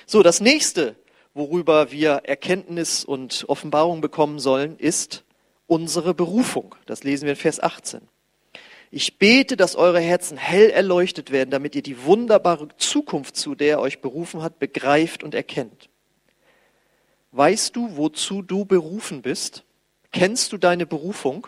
So, 0.05 0.23
das 0.23 0.41
nächste, 0.41 0.97
worüber 1.33 1.93
wir 1.93 2.23
Erkenntnis 2.25 3.05
und 3.05 3.45
Offenbarung 3.49 4.01
bekommen 4.01 4.39
sollen, 4.39 4.79
ist, 4.79 5.25
unsere 5.71 6.15
Berufung. 6.15 6.75
Das 6.87 7.05
lesen 7.05 7.27
wir 7.27 7.33
in 7.33 7.37
Vers 7.37 7.61
18. 7.61 8.01
Ich 8.91 9.19
bete, 9.19 9.57
dass 9.57 9.77
eure 9.77 10.01
Herzen 10.01 10.37
hell 10.37 10.69
erleuchtet 10.69 11.31
werden, 11.31 11.51
damit 11.51 11.77
ihr 11.77 11.83
die 11.83 12.03
wunderbare 12.05 12.69
Zukunft, 12.77 13.37
zu 13.37 13.55
der 13.55 13.77
er 13.77 13.81
euch 13.81 14.01
berufen 14.01 14.43
hat, 14.43 14.59
begreift 14.59 15.23
und 15.23 15.33
erkennt. 15.33 15.89
Weißt 17.31 17.77
du, 17.77 17.97
wozu 17.97 18.43
du 18.43 18.65
berufen 18.65 19.23
bist? 19.23 19.63
Kennst 20.11 20.53
du 20.53 20.59
deine 20.59 20.87
Berufung? 20.87 21.47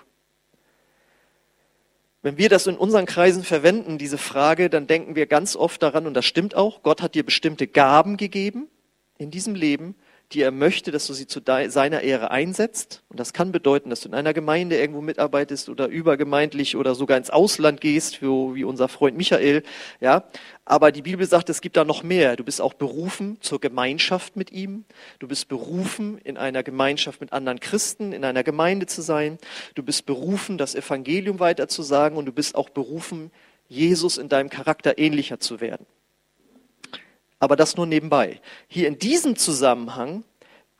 Wenn 2.22 2.38
wir 2.38 2.48
das 2.48 2.68
in 2.68 2.76
unseren 2.76 3.06
Kreisen 3.06 3.42
verwenden, 3.42 3.98
diese 3.98 4.18
Frage, 4.18 4.70
dann 4.70 4.86
denken 4.86 5.16
wir 5.16 5.26
ganz 5.26 5.56
oft 5.56 5.82
daran, 5.82 6.06
und 6.06 6.14
das 6.14 6.24
stimmt 6.24 6.54
auch, 6.54 6.84
Gott 6.84 7.02
hat 7.02 7.16
dir 7.16 7.24
bestimmte 7.24 7.66
Gaben 7.66 8.16
gegeben 8.16 8.68
in 9.18 9.32
diesem 9.32 9.56
Leben 9.56 9.96
die 10.32 10.42
er 10.42 10.50
möchte, 10.50 10.90
dass 10.90 11.06
du 11.06 11.12
sie 11.12 11.26
zu 11.26 11.40
seiner 11.44 12.00
Ehre 12.00 12.30
einsetzt. 12.30 13.02
Und 13.08 13.20
das 13.20 13.32
kann 13.32 13.52
bedeuten, 13.52 13.90
dass 13.90 14.00
du 14.00 14.08
in 14.08 14.14
einer 14.14 14.32
Gemeinde 14.32 14.78
irgendwo 14.78 15.00
mitarbeitest 15.00 15.68
oder 15.68 15.88
übergemeindlich 15.88 16.76
oder 16.76 16.94
sogar 16.94 17.18
ins 17.18 17.30
Ausland 17.30 17.80
gehst, 17.80 18.22
wie 18.22 18.64
unser 18.64 18.88
Freund 18.88 19.16
Michael. 19.16 19.62
Ja, 20.00 20.24
aber 20.64 20.92
die 20.92 21.02
Bibel 21.02 21.26
sagt, 21.26 21.50
es 21.50 21.60
gibt 21.60 21.76
da 21.76 21.84
noch 21.84 22.02
mehr. 22.02 22.36
Du 22.36 22.44
bist 22.44 22.60
auch 22.60 22.74
berufen 22.74 23.38
zur 23.40 23.60
Gemeinschaft 23.60 24.36
mit 24.36 24.52
ihm. 24.52 24.84
Du 25.18 25.28
bist 25.28 25.48
berufen, 25.48 26.18
in 26.18 26.36
einer 26.36 26.62
Gemeinschaft 26.62 27.20
mit 27.20 27.32
anderen 27.32 27.60
Christen, 27.60 28.12
in 28.12 28.24
einer 28.24 28.42
Gemeinde 28.42 28.86
zu 28.86 29.02
sein. 29.02 29.38
Du 29.74 29.82
bist 29.82 30.06
berufen, 30.06 30.58
das 30.58 30.74
Evangelium 30.74 31.40
weiterzusagen 31.40 32.16
und 32.16 32.26
du 32.26 32.32
bist 32.32 32.54
auch 32.54 32.70
berufen, 32.70 33.30
Jesus 33.68 34.18
in 34.18 34.28
deinem 34.28 34.50
Charakter 34.50 34.98
ähnlicher 34.98 35.40
zu 35.40 35.60
werden 35.60 35.86
aber 37.42 37.56
das 37.56 37.74
nur 37.76 37.86
nebenbei. 37.86 38.40
Hier 38.68 38.86
in 38.86 39.00
diesem 39.00 39.34
Zusammenhang 39.34 40.22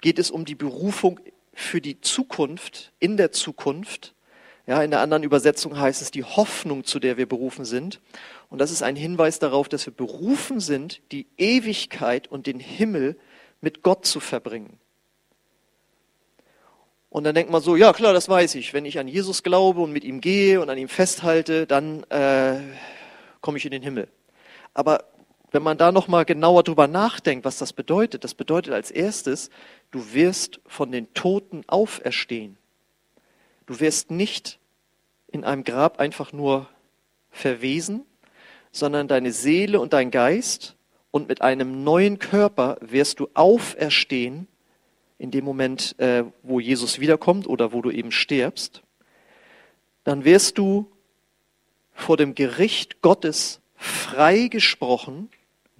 geht 0.00 0.20
es 0.20 0.30
um 0.30 0.44
die 0.44 0.54
Berufung 0.54 1.18
für 1.52 1.80
die 1.80 2.00
Zukunft, 2.00 2.92
in 3.00 3.16
der 3.16 3.32
Zukunft. 3.32 4.14
Ja, 4.68 4.80
in 4.80 4.92
der 4.92 5.00
anderen 5.00 5.24
Übersetzung 5.24 5.80
heißt 5.80 6.00
es 6.00 6.12
die 6.12 6.22
Hoffnung, 6.22 6.84
zu 6.84 7.00
der 7.00 7.16
wir 7.16 7.26
berufen 7.26 7.64
sind. 7.64 8.00
Und 8.48 8.60
das 8.60 8.70
ist 8.70 8.84
ein 8.84 8.94
Hinweis 8.94 9.40
darauf, 9.40 9.68
dass 9.68 9.86
wir 9.86 9.92
berufen 9.92 10.60
sind, 10.60 11.00
die 11.10 11.26
Ewigkeit 11.36 12.28
und 12.28 12.46
den 12.46 12.60
Himmel 12.60 13.16
mit 13.60 13.82
Gott 13.82 14.06
zu 14.06 14.20
verbringen. 14.20 14.78
Und 17.10 17.24
dann 17.24 17.34
denkt 17.34 17.50
man 17.50 17.60
so, 17.60 17.74
ja 17.74 17.92
klar, 17.92 18.12
das 18.12 18.28
weiß 18.28 18.54
ich. 18.54 18.72
Wenn 18.72 18.84
ich 18.84 19.00
an 19.00 19.08
Jesus 19.08 19.42
glaube 19.42 19.80
und 19.80 19.92
mit 19.92 20.04
ihm 20.04 20.20
gehe 20.20 20.60
und 20.60 20.70
an 20.70 20.78
ihm 20.78 20.88
festhalte, 20.88 21.66
dann 21.66 22.04
äh, 22.04 22.60
komme 23.40 23.58
ich 23.58 23.64
in 23.64 23.72
den 23.72 23.82
Himmel. 23.82 24.06
Aber 24.74 25.11
wenn 25.52 25.62
man 25.62 25.76
da 25.76 25.92
noch 25.92 26.08
mal 26.08 26.24
genauer 26.24 26.62
drüber 26.62 26.88
nachdenkt, 26.88 27.44
was 27.44 27.58
das 27.58 27.72
bedeutet, 27.72 28.24
das 28.24 28.34
bedeutet 28.34 28.72
als 28.72 28.90
erstes, 28.90 29.50
du 29.90 30.12
wirst 30.12 30.60
von 30.66 30.90
den 30.90 31.12
Toten 31.14 31.62
auferstehen. 31.66 32.56
Du 33.66 33.78
wirst 33.78 34.10
nicht 34.10 34.58
in 35.28 35.44
einem 35.44 35.62
Grab 35.64 36.00
einfach 36.00 36.32
nur 36.32 36.68
verwesen, 37.30 38.04
sondern 38.72 39.08
deine 39.08 39.32
Seele 39.32 39.78
und 39.78 39.92
dein 39.92 40.10
Geist 40.10 40.74
und 41.10 41.28
mit 41.28 41.42
einem 41.42 41.84
neuen 41.84 42.18
Körper 42.18 42.78
wirst 42.80 43.20
du 43.20 43.28
auferstehen 43.34 44.48
in 45.18 45.30
dem 45.30 45.44
Moment, 45.44 45.94
äh, 45.98 46.24
wo 46.42 46.58
Jesus 46.58 46.98
wiederkommt 46.98 47.46
oder 47.46 47.72
wo 47.72 47.82
du 47.82 47.90
eben 47.90 48.10
stirbst. 48.10 48.82
Dann 50.04 50.24
wirst 50.24 50.58
du 50.58 50.90
vor 51.92 52.16
dem 52.16 52.34
Gericht 52.34 53.02
Gottes 53.02 53.60
freigesprochen 53.76 55.28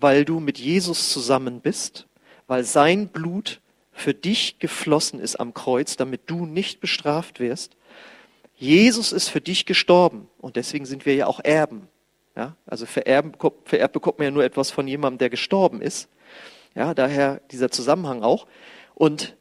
weil 0.03 0.25
du 0.25 0.41
mit 0.41 0.59
Jesus 0.59 1.11
zusammen 1.11 1.61
bist, 1.61 2.07
weil 2.47 2.65
sein 2.65 3.09
Blut 3.09 3.61
für 3.93 4.15
dich 4.15 4.59
geflossen 4.59 5.21
ist 5.21 5.37
am 5.37 5.55
Kreuz, 5.55 5.97
damit 5.97 6.23
du 6.27 6.45
nicht 6.45 6.81
bestraft 6.81 7.41
wirst. 7.41 7.77
Jesus 8.57 9.13
ist 9.13 9.29
für 9.29 9.41
dich 9.41 9.65
gestorben 9.65 10.29
und 10.39 10.57
deswegen 10.57 10.87
sind 10.87 11.07
wir 11.07 11.15
ja 11.15 11.27
auch 11.27 11.41
Erben. 11.43 11.89
Ja, 12.35 12.57
also 12.67 12.87
vererben, 12.87 13.33
vererbt 13.65 13.93
bekommt 13.93 14.19
man 14.19 14.27
ja 14.27 14.31
nur 14.31 14.45
etwas 14.45 14.71
von 14.71 14.89
jemandem, 14.89 15.19
der 15.19 15.31
gestorben 15.31 15.83
ist. 15.83 16.09
Ja, 16.75 16.95
daher 16.95 17.41
dieser 17.51 17.71
Zusammenhang 17.71 18.23
auch. 18.23 18.47
Und 18.95 19.37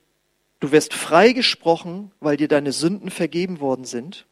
du 0.59 0.71
wirst 0.71 0.93
freigesprochen, 0.93 2.11
weil 2.19 2.35
dir 2.35 2.49
deine 2.49 2.73
Sünden 2.73 3.09
vergeben 3.09 3.61
worden 3.61 3.85
sind. 3.85 4.25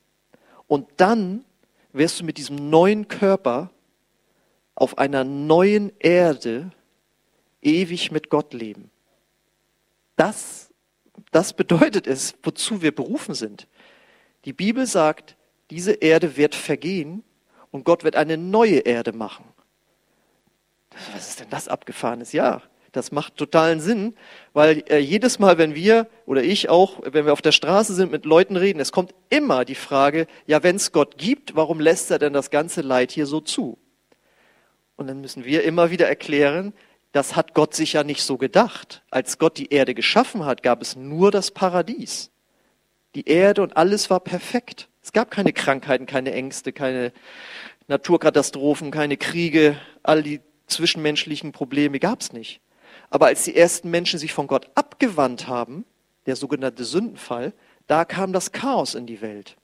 Und 0.67 0.87
dann 0.97 1.45
wirst 1.93 2.19
du 2.19 2.25
mit 2.25 2.37
diesem 2.37 2.69
neuen 2.69 3.07
Körper 3.07 3.71
auf 4.81 4.97
einer 4.97 5.23
neuen 5.23 5.91
Erde 5.99 6.71
ewig 7.61 8.11
mit 8.11 8.29
Gott 8.29 8.53
leben. 8.53 8.89
Das, 10.15 10.69
das 11.31 11.53
bedeutet 11.53 12.07
es, 12.07 12.35
wozu 12.43 12.81
wir 12.81 12.93
berufen 12.93 13.35
sind. 13.35 13.67
Die 14.45 14.53
Bibel 14.53 14.85
sagt, 14.85 15.35
diese 15.69 15.93
Erde 15.93 16.37
wird 16.37 16.55
vergehen 16.55 17.23
und 17.71 17.83
Gott 17.83 18.03
wird 18.03 18.15
eine 18.15 18.37
neue 18.37 18.79
Erde 18.79 19.11
machen. 19.11 19.45
Was 21.13 21.29
ist 21.29 21.39
denn 21.41 21.49
das 21.49 21.67
abgefahrenes? 21.67 22.31
Ja, 22.31 22.61
das 22.91 23.11
macht 23.11 23.37
totalen 23.37 23.79
Sinn, 23.79 24.15
weil 24.53 24.83
äh, 24.89 24.97
jedes 24.97 25.37
Mal, 25.37 25.57
wenn 25.57 25.75
wir 25.75 26.07
oder 26.25 26.43
ich 26.43 26.69
auch, 26.69 27.01
wenn 27.03 27.25
wir 27.25 27.33
auf 27.33 27.41
der 27.41 27.51
Straße 27.51 27.93
sind, 27.93 28.11
mit 28.11 28.25
Leuten 28.25 28.55
reden, 28.55 28.79
es 28.79 28.91
kommt 28.91 29.13
immer 29.29 29.63
die 29.65 29.75
Frage, 29.75 30.25
ja, 30.47 30.63
wenn 30.63 30.77
es 30.77 30.91
Gott 30.91 31.17
gibt, 31.17 31.55
warum 31.55 31.79
lässt 31.79 32.09
er 32.09 32.17
denn 32.17 32.33
das 32.33 32.49
ganze 32.49 32.81
Leid 32.81 33.11
hier 33.11 33.27
so 33.27 33.41
zu? 33.41 33.77
Und 34.99 35.07
dann 35.07 35.21
müssen 35.21 35.45
wir 35.45 35.63
immer 35.63 35.91
wieder 35.91 36.09
erklären, 36.09 36.73
das 37.13 37.37
hat 37.37 37.53
Gott 37.53 37.73
sich 37.73 37.93
ja 37.93 38.03
nicht 38.03 38.21
so 38.21 38.37
gedacht. 38.37 39.01
Als 39.09 39.37
Gott 39.37 39.57
die 39.57 39.71
Erde 39.71 39.95
geschaffen 39.95 40.43
hat, 40.43 40.61
gab 40.61 40.81
es 40.81 40.97
nur 40.97 41.31
das 41.31 41.51
Paradies. 41.51 42.31
Die 43.15 43.25
Erde 43.25 43.61
und 43.61 43.77
alles 43.77 44.09
war 44.09 44.19
perfekt. 44.19 44.89
Es 45.01 45.13
gab 45.13 45.31
keine 45.31 45.53
Krankheiten, 45.53 46.05
keine 46.05 46.33
Ängste, 46.33 46.73
keine 46.73 47.13
Naturkatastrophen, 47.87 48.91
keine 48.91 49.15
Kriege, 49.15 49.77
all 50.03 50.21
die 50.21 50.41
zwischenmenschlichen 50.67 51.53
Probleme 51.53 51.99
gab 51.99 52.19
es 52.19 52.33
nicht. 52.33 52.59
Aber 53.09 53.27
als 53.27 53.45
die 53.45 53.55
ersten 53.55 53.89
Menschen 53.89 54.19
sich 54.19 54.33
von 54.33 54.47
Gott 54.47 54.69
abgewandt 54.75 55.47
haben, 55.47 55.85
der 56.25 56.35
sogenannte 56.35 56.83
Sündenfall, 56.83 57.53
da 57.87 58.03
kam 58.03 58.33
das 58.33 58.51
Chaos 58.51 58.95
in 58.95 59.05
die 59.05 59.21
Welt. 59.21 59.55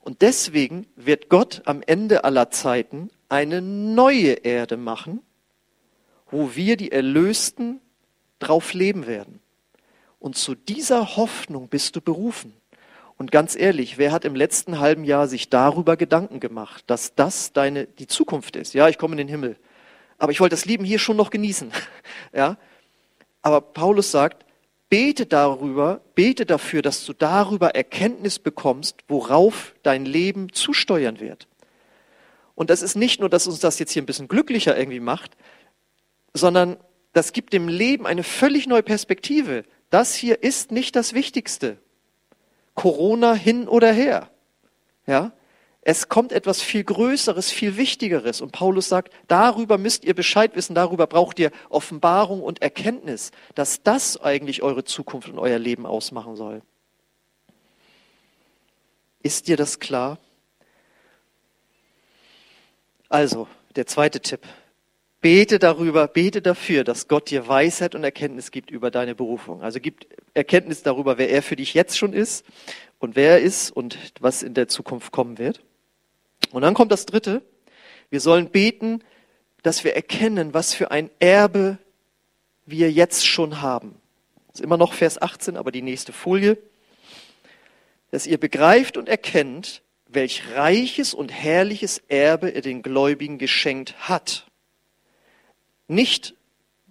Und 0.00 0.20
deswegen 0.20 0.88
wird 0.96 1.28
Gott 1.28 1.62
am 1.64 1.80
Ende 1.86 2.24
aller 2.24 2.50
Zeiten 2.50 3.08
eine 3.28 3.62
neue 3.62 4.32
Erde 4.32 4.76
machen, 4.76 5.20
wo 6.30 6.54
wir 6.54 6.76
die 6.76 6.92
Erlösten 6.92 7.80
drauf 8.38 8.74
leben 8.74 9.06
werden. 9.06 9.40
Und 10.18 10.36
zu 10.36 10.54
dieser 10.54 11.16
Hoffnung 11.16 11.68
bist 11.68 11.96
du 11.96 12.00
berufen. 12.00 12.54
Und 13.18 13.30
ganz 13.30 13.56
ehrlich, 13.56 13.96
wer 13.96 14.12
hat 14.12 14.24
im 14.24 14.34
letzten 14.34 14.78
halben 14.78 15.04
Jahr 15.04 15.26
sich 15.26 15.48
darüber 15.48 15.96
Gedanken 15.96 16.40
gemacht, 16.40 16.84
dass 16.86 17.14
das 17.14 17.52
deine, 17.52 17.86
die 17.86 18.06
Zukunft 18.06 18.56
ist? 18.56 18.74
Ja, 18.74 18.88
ich 18.88 18.98
komme 18.98 19.12
in 19.12 19.18
den 19.18 19.28
Himmel. 19.28 19.56
Aber 20.18 20.32
ich 20.32 20.40
wollte 20.40 20.54
das 20.54 20.64
Leben 20.64 20.84
hier 20.84 20.98
schon 20.98 21.16
noch 21.16 21.30
genießen. 21.30 21.70
Ja. 22.32 22.58
Aber 23.40 23.60
Paulus 23.60 24.10
sagt, 24.10 24.44
bete 24.90 25.26
darüber, 25.26 26.00
bete 26.14 26.44
dafür, 26.44 26.82
dass 26.82 27.04
du 27.06 27.12
darüber 27.12 27.74
Erkenntnis 27.74 28.38
bekommst, 28.38 28.96
worauf 29.08 29.74
dein 29.82 30.04
Leben 30.04 30.52
zusteuern 30.52 31.20
wird. 31.20 31.46
Und 32.56 32.70
das 32.70 32.82
ist 32.82 32.96
nicht 32.96 33.20
nur, 33.20 33.28
dass 33.28 33.46
uns 33.46 33.60
das 33.60 33.78
jetzt 33.78 33.92
hier 33.92 34.02
ein 34.02 34.06
bisschen 34.06 34.26
glücklicher 34.26 34.76
irgendwie 34.76 34.98
macht, 34.98 35.36
sondern 36.34 36.78
das 37.12 37.32
gibt 37.32 37.52
dem 37.52 37.68
Leben 37.68 38.06
eine 38.06 38.24
völlig 38.24 38.66
neue 38.66 38.82
Perspektive. 38.82 39.64
Das 39.90 40.14
hier 40.14 40.42
ist 40.42 40.72
nicht 40.72 40.96
das 40.96 41.12
Wichtigste. 41.12 41.78
Corona 42.74 43.34
hin 43.34 43.68
oder 43.68 43.92
her. 43.92 44.30
Ja? 45.06 45.32
Es 45.82 46.08
kommt 46.08 46.32
etwas 46.32 46.62
viel 46.62 46.82
Größeres, 46.82 47.50
viel 47.50 47.76
Wichtigeres. 47.76 48.40
Und 48.40 48.52
Paulus 48.52 48.88
sagt, 48.88 49.12
darüber 49.28 49.78
müsst 49.78 50.04
ihr 50.04 50.14
Bescheid 50.14 50.56
wissen, 50.56 50.74
darüber 50.74 51.06
braucht 51.06 51.38
ihr 51.38 51.52
Offenbarung 51.68 52.42
und 52.42 52.60
Erkenntnis, 52.60 53.30
dass 53.54 53.82
das 53.82 54.20
eigentlich 54.20 54.62
eure 54.62 54.82
Zukunft 54.82 55.28
und 55.28 55.38
euer 55.38 55.58
Leben 55.58 55.86
ausmachen 55.86 56.36
soll. 56.36 56.62
Ist 59.22 59.46
dir 59.46 59.56
das 59.56 59.78
klar? 59.78 60.18
Also, 63.08 63.48
der 63.76 63.86
zweite 63.86 64.20
Tipp. 64.20 64.40
Bete 65.20 65.58
darüber, 65.58 66.08
bete 66.08 66.42
dafür, 66.42 66.84
dass 66.84 67.08
Gott 67.08 67.30
dir 67.30 67.48
Weisheit 67.48 67.94
und 67.94 68.04
Erkenntnis 68.04 68.50
gibt 68.50 68.70
über 68.70 68.90
deine 68.90 69.14
Berufung. 69.14 69.62
Also 69.62 69.80
gibt 69.80 70.06
Erkenntnis 70.34 70.82
darüber, 70.82 71.18
wer 71.18 71.30
er 71.30 71.42
für 71.42 71.56
dich 71.56 71.74
jetzt 71.74 71.98
schon 71.98 72.12
ist 72.12 72.44
und 72.98 73.16
wer 73.16 73.32
er 73.32 73.40
ist 73.40 73.70
und 73.70 73.98
was 74.20 74.42
in 74.42 74.54
der 74.54 74.68
Zukunft 74.68 75.12
kommen 75.12 75.38
wird. 75.38 75.62
Und 76.52 76.62
dann 76.62 76.74
kommt 76.74 76.92
das 76.92 77.06
Dritte. 77.06 77.42
Wir 78.10 78.20
sollen 78.20 78.50
beten, 78.50 79.02
dass 79.62 79.82
wir 79.82 79.96
erkennen, 79.96 80.54
was 80.54 80.74
für 80.74 80.90
ein 80.90 81.10
Erbe 81.18 81.78
wir 82.66 82.92
jetzt 82.92 83.26
schon 83.26 83.62
haben. 83.62 83.96
Das 84.48 84.60
ist 84.60 84.64
immer 84.64 84.76
noch 84.76 84.92
Vers 84.92 85.20
18, 85.20 85.56
aber 85.56 85.72
die 85.72 85.82
nächste 85.82 86.12
Folie. 86.12 86.58
Dass 88.10 88.26
ihr 88.26 88.38
begreift 88.38 88.96
und 88.96 89.08
erkennt, 89.08 89.82
welch 90.16 90.42
reiches 90.54 91.14
und 91.14 91.30
herrliches 91.30 91.98
Erbe 92.08 92.48
er 92.48 92.62
den 92.62 92.82
Gläubigen 92.82 93.38
geschenkt 93.38 93.94
hat. 94.08 94.48
Nicht, 95.86 96.34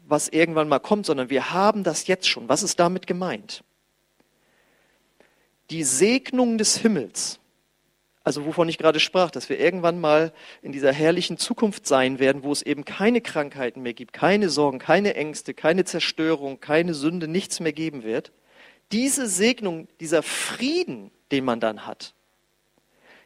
was 0.08 0.30
irgendwann 0.30 0.70
mal 0.70 0.80
kommt, 0.80 1.06
sondern 1.06 1.30
wir 1.30 1.52
haben 1.52 1.84
das 1.84 2.08
jetzt 2.08 2.30
schon. 2.30 2.48
Was 2.48 2.64
ist 2.64 2.80
damit 2.80 3.08
gemeint? 3.08 3.66
Die 5.70 5.84
Segnung 5.84 6.58
des 6.58 6.78
Himmels 6.78 7.42
also 8.26 8.44
wovon 8.48 8.68
ich 8.68 8.80
gerade 8.80 9.00
sprach, 9.00 9.30
dass 9.30 9.50
wir 9.50 9.60
irgendwann 9.60 10.02
mal 10.02 10.34
in 10.64 10.72
dieser 10.72 10.92
herrlichen 10.92 11.38
Zukunft 11.38 11.86
sein 11.86 12.18
werden, 12.18 12.42
wo 12.42 12.52
es 12.52 12.64
eben 12.64 12.84
keine 12.84 13.22
Krankheiten 13.22 13.84
mehr 13.84 13.94
gibt, 13.94 14.14
keine 14.14 14.50
Sorgen, 14.50 14.80
keine 14.80 15.14
Ängste, 15.14 15.54
keine 15.54 15.86
Zerstörung, 15.86 16.60
keine 16.60 16.96
Sünde, 16.96 17.28
nichts 17.28 17.60
mehr 17.60 17.72
geben 17.72 18.02
wird. 18.02 18.32
Diese 18.92 19.28
Segnung, 19.28 19.88
dieser 20.00 20.24
Frieden, 20.24 21.12
den 21.32 21.46
man 21.46 21.60
dann 21.60 21.86
hat, 21.86 22.16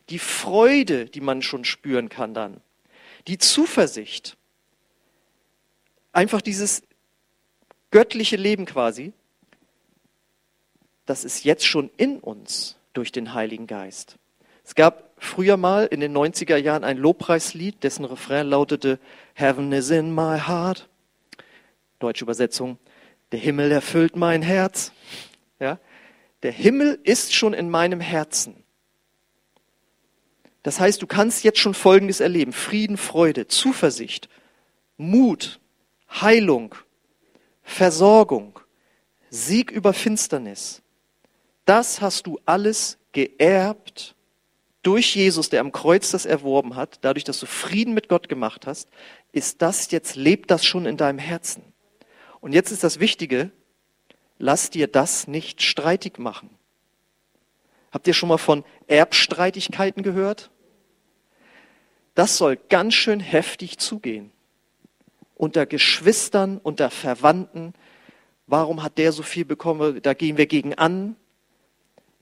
die 0.10 0.20
Freude, 0.20 1.06
die 1.06 1.22
man 1.22 1.42
schon 1.42 1.66
spüren 1.66 2.10
kann 2.10 2.34
dann, 2.34 2.62
die 3.28 3.38
Zuversicht, 3.38 4.38
einfach 6.12 6.42
dieses 6.42 6.84
göttliche 7.92 8.36
Leben 8.36 8.66
quasi, 8.66 9.14
das 11.06 11.24
ist 11.24 11.44
jetzt 11.44 11.66
schon 11.66 11.90
in 11.98 12.20
uns 12.20 12.78
durch 12.94 13.12
den 13.12 13.34
Heiligen 13.34 13.68
Geist. 13.68 14.18
Es 14.64 14.76
gab 14.76 15.12
früher 15.18 15.58
mal 15.58 15.86
in 15.86 16.00
den 16.00 16.16
90er 16.16 16.58
Jahren 16.58 16.84
ein 16.84 16.98
Lobpreislied, 16.98 17.84
dessen 17.84 18.06
Refrain 18.06 18.48
lautete 18.48 19.00
Heaven 19.34 19.72
is 19.72 19.90
in 19.90 20.14
my 20.14 20.40
heart. 20.40 20.88
Deutsche 21.98 22.24
Übersetzung, 22.24 22.78
der 23.32 23.40
Himmel 23.40 23.72
erfüllt 23.72 24.16
mein 24.16 24.42
Herz. 24.42 24.92
Ja? 25.60 25.80
Der 26.44 26.52
Himmel 26.52 27.00
ist 27.04 27.34
schon 27.34 27.54
in 27.54 27.70
meinem 27.70 28.00
Herzen. 28.00 28.64
Das 30.64 30.80
heißt, 30.80 31.02
du 31.02 31.08
kannst 31.08 31.44
jetzt 31.44 31.60
schon 31.60 31.74
Folgendes 31.74 32.20
erleben. 32.20 32.54
Frieden, 32.54 32.98
Freude, 32.98 33.48
Zuversicht, 33.48 34.30
Mut, 34.98 35.60
Heilung, 36.10 36.76
Versorgung, 37.64 38.60
Sieg 39.30 39.72
über 39.72 39.94
Finsternis. 39.94 40.82
Das 41.66 42.02
hast 42.02 42.28
du 42.28 42.40
alles 42.46 42.98
geerbt 43.12 44.16
durch 44.82 45.16
Jesus, 45.16 45.50
der 45.50 45.62
am 45.62 45.72
Kreuz 45.72 46.12
das 46.12 46.26
erworben 46.26 46.76
hat, 46.76 47.00
dadurch, 47.02 47.24
dass 47.24 47.40
du 47.40 47.46
Frieden 47.46 47.94
mit 47.94 48.08
Gott 48.08 48.30
gemacht 48.30 48.66
hast, 48.66 48.90
ist 49.32 49.62
das 49.62 49.92
jetzt, 49.92 50.16
lebt 50.16 50.52
das 50.52 50.66
schon 50.66 50.86
in 50.86 50.98
deinem 50.98 51.20
Herzen. 51.20 51.64
Und 52.40 52.54
jetzt 52.54 52.72
ist 52.72 52.84
das 52.84 53.00
Wichtige, 53.00 53.52
lass 54.38 54.70
dir 54.70 54.88
das 54.88 55.28
nicht 55.28 55.62
streitig 55.62 56.18
machen. 56.18 56.50
Habt 57.92 58.08
ihr 58.08 58.14
schon 58.14 58.30
mal 58.30 58.38
von 58.38 58.64
Erbstreitigkeiten 58.88 60.04
gehört? 60.04 60.52
Das 62.16 62.38
soll 62.38 62.58
ganz 62.70 62.94
schön 62.94 63.20
heftig 63.20 63.78
zugehen. 63.78 64.32
Unter 65.36 65.66
Geschwistern, 65.66 66.60
unter 66.62 66.90
Verwandten. 66.90 67.74
Warum 68.46 68.84
hat 68.84 68.98
der 68.98 69.12
so 69.12 69.24
viel 69.24 69.46
bekommen? 69.46 70.02
Da 70.02 70.14
gehen 70.14 70.38
wir 70.38 70.48
gegen 70.48 70.74
an. 70.74 71.16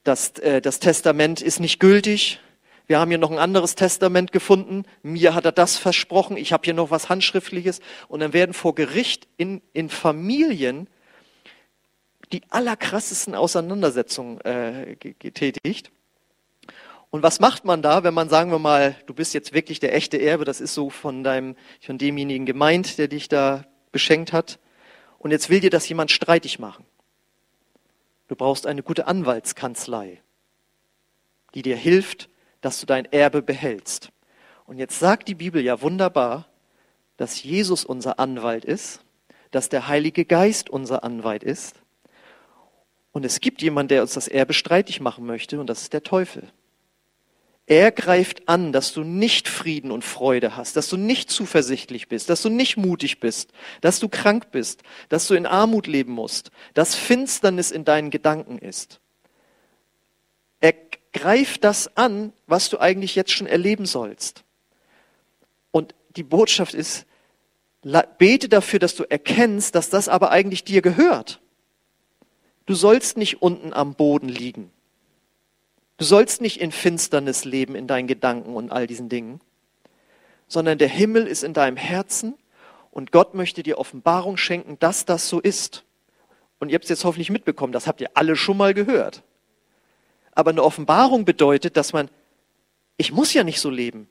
Das, 0.03 0.37
äh, 0.39 0.61
das 0.61 0.79
Testament 0.79 1.41
ist 1.41 1.59
nicht 1.59 1.79
gültig. 1.79 2.39
Wir 2.85 2.99
haben 2.99 3.09
hier 3.09 3.17
noch 3.17 3.31
ein 3.31 3.39
anderes 3.39 3.75
Testament 3.75 4.31
gefunden. 4.31 4.85
Mir 5.03 5.35
hat 5.35 5.43
er 5.43 5.51
das 5.51 5.77
versprochen. 5.77 6.37
Ich 6.37 6.53
habe 6.53 6.63
hier 6.63 6.73
noch 6.73 6.91
was 6.91 7.09
Handschriftliches. 7.09 7.81
Und 8.07 8.21
dann 8.21 8.31
werden 8.31 8.53
vor 8.53 8.75
Gericht 8.75 9.27
in, 9.35 9.61
in 9.73 9.89
Familien 9.89 10.87
die 12.31 12.41
allerkrassesten 12.49 13.35
Auseinandersetzungen 13.35 14.41
äh, 14.41 14.95
getätigt. 14.95 15.91
Und 17.09 17.23
was 17.23 17.39
macht 17.39 17.63
man 17.63 17.81
da, 17.81 18.03
wenn 18.03 18.13
man, 18.13 18.29
sagen 18.29 18.51
wir 18.51 18.59
mal, 18.59 18.95
du 19.05 19.13
bist 19.13 19.33
jetzt 19.33 19.53
wirklich 19.53 19.79
der 19.79 19.95
echte 19.95 20.21
Erbe, 20.21 20.43
das 20.43 20.59
ist 20.59 20.73
so 20.73 20.89
von 20.89 21.23
deinem, 21.23 21.55
von 21.79 21.97
demjenigen 21.97 22.45
gemeint, 22.45 22.97
der 22.97 23.07
dich 23.07 23.29
da 23.29 23.65
beschenkt 23.91 24.33
hat. 24.33 24.59
Und 25.17 25.31
jetzt 25.31 25.49
will 25.49 25.61
dir 25.61 25.69
das 25.69 25.87
jemand 25.87 26.11
streitig 26.11 26.59
machen. 26.59 26.85
Du 28.27 28.35
brauchst 28.35 28.67
eine 28.67 28.83
gute 28.83 29.07
Anwaltskanzlei, 29.07 30.21
die 31.55 31.61
dir 31.61 31.77
hilft, 31.77 32.29
dass 32.59 32.79
du 32.79 32.85
dein 32.85 33.05
Erbe 33.05 33.41
behältst. 33.41 34.11
Und 34.65 34.77
jetzt 34.77 34.99
sagt 34.99 35.29
die 35.29 35.35
Bibel 35.35 35.63
ja 35.63 35.81
wunderbar, 35.81 36.45
dass 37.15 37.41
Jesus 37.41 37.85
unser 37.85 38.19
Anwalt 38.19 38.65
ist, 38.65 38.99
dass 39.51 39.69
der 39.69 39.87
Heilige 39.87 40.25
Geist 40.25 40.69
unser 40.69 41.05
Anwalt 41.05 41.43
ist. 41.43 41.75
Und 43.11 43.25
es 43.25 43.39
gibt 43.39 43.61
jemanden, 43.61 43.89
der 43.89 44.01
uns 44.01 44.13
das 44.13 44.27
Erbe 44.27 44.53
streitig 44.53 44.99
machen 44.99 45.25
möchte, 45.25 45.59
und 45.59 45.67
das 45.67 45.81
ist 45.81 45.93
der 45.93 46.03
Teufel. 46.03 46.51
Er 47.69 47.91
greift 47.91 48.47
an, 48.47 48.71
dass 48.71 48.93
du 48.93 49.03
nicht 49.03 49.49
Frieden 49.49 49.91
und 49.91 50.05
Freude 50.05 50.55
hast, 50.55 50.77
dass 50.77 50.87
du 50.87 50.95
nicht 50.95 51.29
zuversichtlich 51.29 52.07
bist, 52.07 52.29
dass 52.29 52.41
du 52.41 52.49
nicht 52.49 52.77
mutig 52.77 53.19
bist, 53.19 53.51
dass 53.81 53.99
du 53.99 54.07
krank 54.07 54.51
bist, 54.51 54.83
dass 55.09 55.27
du 55.27 55.33
in 55.33 55.45
Armut 55.45 55.85
leben 55.85 56.13
musst, 56.13 56.51
dass 56.73 56.95
Finsternis 56.95 57.71
in 57.71 57.83
deinen 57.83 58.09
Gedanken 58.09 58.57
ist. 58.57 59.01
Er 60.61 60.73
greif 61.11 61.57
das 61.57 61.97
an, 61.97 62.31
was 62.45 62.69
du 62.69 62.79
eigentlich 62.79 63.15
jetzt 63.15 63.31
schon 63.31 63.47
erleben 63.47 63.85
sollst. 63.85 64.45
Und 65.71 65.93
die 66.15 66.23
Botschaft 66.23 66.73
ist, 66.73 67.05
bete 68.17 68.47
dafür, 68.47 68.79
dass 68.79 68.95
du 68.95 69.03
erkennst, 69.03 69.75
dass 69.75 69.89
das 69.89 70.07
aber 70.07 70.31
eigentlich 70.31 70.63
dir 70.63 70.81
gehört. 70.81 71.41
Du 72.67 72.75
sollst 72.75 73.17
nicht 73.17 73.41
unten 73.41 73.73
am 73.73 73.95
Boden 73.95 74.29
liegen. 74.29 74.71
Du 75.97 76.05
sollst 76.05 76.41
nicht 76.41 76.61
in 76.61 76.71
Finsternis 76.71 77.43
leben 77.45 77.73
in 77.73 77.87
deinen 77.87 78.07
Gedanken 78.07 78.55
und 78.55 78.71
all 78.71 78.85
diesen 78.85 79.09
Dingen, 79.09 79.41
sondern 80.47 80.77
der 80.77 80.89
Himmel 80.89 81.25
ist 81.25 81.43
in 81.43 81.53
deinem 81.53 81.77
Herzen 81.77 82.35
und 82.91 83.11
Gott 83.11 83.33
möchte 83.33 83.63
dir 83.63 83.79
Offenbarung 83.79 84.37
schenken, 84.37 84.77
dass 84.79 85.05
das 85.05 85.29
so 85.29 85.39
ist. 85.39 85.85
Und 86.59 86.69
ihr 86.69 86.75
habt 86.75 86.83
es 86.83 86.89
jetzt 86.89 87.05
hoffentlich 87.05 87.29
mitbekommen, 87.29 87.71
das 87.73 87.87
habt 87.87 88.01
ihr 88.01 88.11
alle 88.13 88.35
schon 88.35 88.57
mal 88.57 88.73
gehört. 88.73 89.23
Aber 90.33 90.51
eine 90.51 90.61
Offenbarung 90.61 91.25
bedeutet, 91.25 91.77
dass 91.77 91.93
man, 91.93 92.09
ich 92.97 93.11
muss 93.11 93.33
ja 93.33 93.43
nicht 93.43 93.59
so 93.59 93.69
leben. 93.69 94.09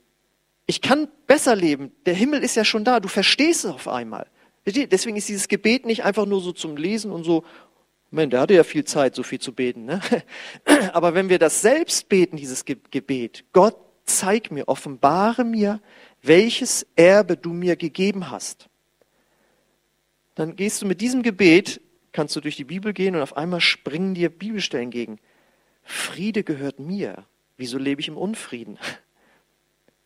Ich 0.66 0.80
kann 0.80 1.08
besser 1.26 1.54
leben. 1.54 1.92
Der 2.06 2.14
Himmel 2.14 2.42
ist 2.42 2.56
ja 2.56 2.64
schon 2.64 2.84
da. 2.84 2.98
Du 2.98 3.08
verstehst 3.08 3.64
es 3.64 3.70
auf 3.70 3.86
einmal. 3.86 4.26
Deswegen 4.66 5.16
ist 5.16 5.28
dieses 5.28 5.46
Gebet 5.46 5.86
nicht 5.86 6.04
einfach 6.04 6.26
nur 6.26 6.40
so 6.40 6.50
zum 6.50 6.76
Lesen 6.76 7.12
und 7.12 7.22
so, 7.22 7.44
Moment, 8.16 8.32
der 8.32 8.40
hatte 8.40 8.54
ja 8.54 8.64
viel 8.64 8.86
Zeit, 8.86 9.14
so 9.14 9.22
viel 9.22 9.38
zu 9.40 9.52
beten. 9.52 9.84
Ne? 9.84 10.00
Aber 10.94 11.14
wenn 11.14 11.28
wir 11.28 11.38
das 11.38 11.60
selbst 11.60 12.08
beten, 12.08 12.38
dieses 12.38 12.64
Gebet, 12.64 13.44
Gott, 13.52 13.76
zeig 14.06 14.50
mir, 14.50 14.68
offenbare 14.68 15.44
mir, 15.44 15.82
welches 16.22 16.86
Erbe 16.96 17.36
du 17.36 17.52
mir 17.52 17.76
gegeben 17.76 18.30
hast. 18.30 18.70
Dann 20.34 20.56
gehst 20.56 20.80
du 20.80 20.86
mit 20.86 21.02
diesem 21.02 21.22
Gebet, 21.22 21.82
kannst 22.12 22.34
du 22.34 22.40
durch 22.40 22.56
die 22.56 22.64
Bibel 22.64 22.94
gehen 22.94 23.16
und 23.16 23.20
auf 23.20 23.36
einmal 23.36 23.60
springen 23.60 24.14
dir 24.14 24.30
Bibelstellen 24.30 24.84
entgegen. 24.84 25.18
Friede 25.82 26.42
gehört 26.42 26.80
mir. 26.80 27.26
Wieso 27.58 27.76
lebe 27.76 28.00
ich 28.00 28.08
im 28.08 28.16
Unfrieden? 28.16 28.78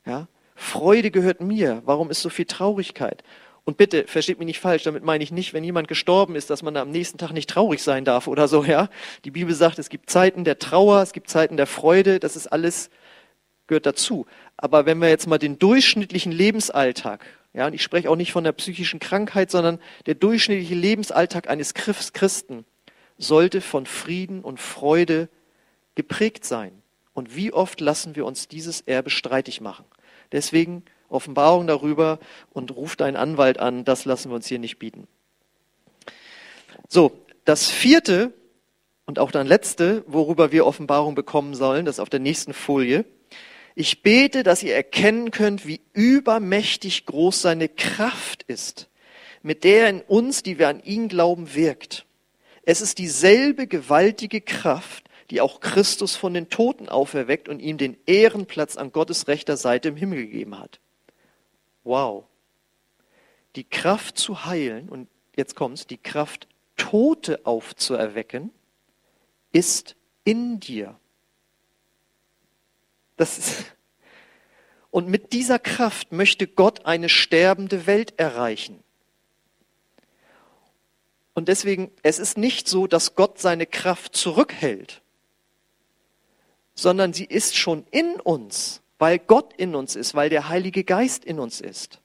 Ja? 0.07 0.29
Freude 0.57 1.11
gehört 1.11 1.43
mir. 1.43 1.83
Warum 1.85 2.11
ist 2.11 2.23
so 2.23 2.31
viel 2.31 2.47
Traurigkeit? 2.47 3.23
Und 3.71 3.77
bitte, 3.77 4.09
versteht 4.09 4.41
mich 4.41 4.47
nicht 4.47 4.59
falsch, 4.59 4.83
damit 4.83 5.05
meine 5.05 5.23
ich 5.23 5.31
nicht, 5.31 5.55
wenn 5.55 5.63
jemand 5.63 5.87
gestorben 5.87 6.35
ist, 6.35 6.51
dass 6.51 6.65
man 6.65 6.77
am 6.77 6.91
nächsten 6.91 7.19
Tag 7.19 7.31
nicht 7.31 7.49
traurig 7.49 7.81
sein 7.85 8.05
darf 8.05 8.27
oder 8.27 8.49
so, 8.49 8.65
ja. 8.65 8.89
Die 9.25 9.31
Bibel 9.31 9.55
sagt, 9.55 9.79
es 9.79 9.91
gibt 9.91 10.11
Zeiten 10.11 10.43
der 10.43 10.59
Trauer, 10.59 11.01
es 11.03 11.13
gibt 11.13 11.31
Zeiten 11.31 11.57
der 11.57 11.69
Freude, 11.69 12.19
das 12.19 12.35
ist 12.35 12.49
alles, 12.49 12.91
gehört 13.69 13.87
dazu. 13.87 14.27
Aber 14.57 14.87
wenn 14.87 14.99
wir 14.99 15.09
jetzt 15.09 15.29
mal 15.29 15.39
den 15.39 15.61
durchschnittlichen 15.61 16.33
Lebensalltag 16.33 17.25
Ja, 17.53 17.67
und 17.67 17.75
ich 17.75 17.83
spreche 17.83 18.09
auch 18.09 18.17
nicht 18.17 18.33
von 18.33 18.45
der 18.45 18.53
psychischen 18.53 19.01
Krankheit, 19.01 19.51
sondern 19.51 19.81
der 20.07 20.15
durchschnittliche 20.15 20.75
Lebensalltag 20.75 21.49
eines 21.49 21.75
Christen 21.75 22.65
sollte 23.19 23.61
von 23.61 23.87
Frieden 23.87 24.43
und 24.43 24.61
Freude 24.61 25.29
geprägt 25.97 26.45
sein. 26.45 26.83
Und 27.13 27.35
wie 27.35 27.53
oft 27.53 27.81
lassen 27.81 28.15
wir 28.15 28.25
uns 28.25 28.47
dieses 28.47 28.83
Erbe 28.83 29.11
streitig 29.11 29.61
machen? 29.61 29.85
Deswegen 30.33 30.85
Offenbarung 31.11 31.67
darüber 31.67 32.19
und 32.53 32.75
ruf 32.75 32.97
deinen 32.97 33.17
Anwalt 33.17 33.59
an, 33.59 33.85
das 33.85 34.05
lassen 34.05 34.31
wir 34.31 34.37
uns 34.37 34.47
hier 34.47 34.59
nicht 34.59 34.79
bieten. 34.79 35.07
So, 36.89 37.13
das 37.45 37.69
vierte 37.69 38.33
und 39.07 39.19
auch 39.19 39.31
dann 39.31 39.47
letzte, 39.47 40.05
worüber 40.07 40.53
wir 40.53 40.67
Offenbarung 40.67 41.15
bekommen 41.15 41.55
sollen, 41.55 41.85
das 41.85 42.01
auf 42.01 42.11
der 42.11 42.21
nächsten 42.21 42.53
Folie. 42.53 43.05
Ich 43.75 44.03
bete, 44.03 44.43
dass 44.43 44.63
ihr 44.63 44.75
erkennen 44.75 45.31
könnt, 45.31 45.67
wie 45.67 45.81
übermächtig 45.93 47.07
groß 47.07 47.43
seine 47.43 47.69
Kraft 47.69 48.43
ist, 48.45 48.89
mit 49.43 49.65
der 49.65 49.85
er 49.85 49.91
in 49.91 50.01
uns, 50.03 50.43
die 50.43 50.59
wir 50.59 50.69
an 50.69 50.83
ihn 50.83 51.09
glauben, 51.09 51.55
wirkt. 51.55 52.07
Es 52.63 52.81
ist 52.81 52.99
dieselbe 52.99 53.67
gewaltige 53.67 54.41
Kraft, 54.41 55.09
die 55.31 55.41
auch 55.41 55.61
Christus 55.61 56.17
von 56.17 56.35
den 56.35 56.49
Toten 56.49 56.89
auferweckt 56.89 57.49
und 57.49 57.61
ihm 57.61 57.79
den 57.79 57.97
Ehrenplatz 58.07 58.77
an 58.77 58.93
Gottes 58.93 59.29
rechter 59.29 59.57
Seite 59.57 59.89
im 59.89 59.97
Himmel 59.97 60.19
gegeben 60.19 60.59
hat. 60.59 60.81
Wow. 61.85 62.25
Die 63.57 63.65
Kraft 63.65 64.19
zu 64.19 64.45
heilen, 64.45 64.89
und 64.89 65.09
jetzt 65.37 65.57
kommt's, 65.57 65.87
die 65.87 65.99
Kraft 65.99 66.47
Tote 66.77 67.41
aufzuerwecken, 67.45 68.51
ist 69.53 69.97
in 70.25 70.61
dir. 70.61 70.99
Das 73.17 73.39
ist, 73.39 73.65
und 74.91 75.09
mit 75.09 75.33
dieser 75.33 75.59
Kraft 75.59 76.13
möchte 76.13 76.47
Gott 76.47 76.87
eine 76.87 77.09
sterbende 77.09 77.87
Welt 77.87 78.19
erreichen. 78.19 78.83
Und 81.35 81.49
deswegen, 81.49 81.91
es 82.03 82.19
ist 82.19 82.37
nicht 82.37 82.69
so, 82.69 82.87
dass 82.87 83.15
Gott 83.15 83.39
seine 83.39 83.67
Kraft 83.67 84.17
zurückhält, 84.17 85.01
sondern 86.75 87.13
sie 87.13 87.25
ist 87.25 87.57
schon 87.57 87.87
in 87.91 88.21
uns, 88.21 88.83
weil 89.01 89.19
Gott 89.19 89.55
in 89.55 89.75
uns 89.75 89.97
ist, 89.97 90.15
weil 90.15 90.29
der 90.29 90.51
Heilige 90.51 90.85
Geist 90.85 91.25
in 91.25 91.41
uns 91.41 91.63
ist. 91.63 92.01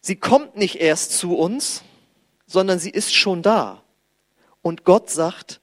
Sie 0.00 0.16
kommt 0.16 0.56
nicht 0.56 0.76
erst 0.80 1.18
zu 1.18 1.36
uns, 1.36 1.84
sondern 2.46 2.78
sie 2.78 2.88
ist 2.88 3.14
schon 3.14 3.42
da. 3.42 3.82
Und 4.62 4.84
Gott 4.84 5.10
sagt, 5.10 5.60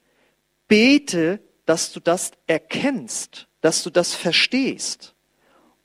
bete, 0.68 1.40
dass 1.66 1.92
du 1.92 2.00
das 2.00 2.32
erkennst, 2.46 3.48
dass 3.62 3.82
du 3.82 3.90
das 3.90 4.14
verstehst. 4.14 5.16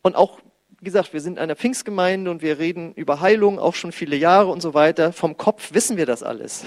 Und 0.02 0.16
auch, 0.16 0.38
wie 0.78 0.84
gesagt, 0.84 1.14
wir 1.14 1.22
sind 1.22 1.38
eine 1.38 1.56
Pfingstgemeinde 1.56 2.30
und 2.30 2.42
wir 2.42 2.58
reden 2.58 2.92
über 2.92 3.20
Heilung 3.22 3.58
auch 3.58 3.74
schon 3.74 3.92
viele 3.92 4.16
Jahre 4.16 4.50
und 4.50 4.60
so 4.60 4.74
weiter. 4.74 5.14
Vom 5.14 5.38
Kopf 5.38 5.72
wissen 5.72 5.96
wir 5.96 6.04
das 6.04 6.22
alles. 6.22 6.64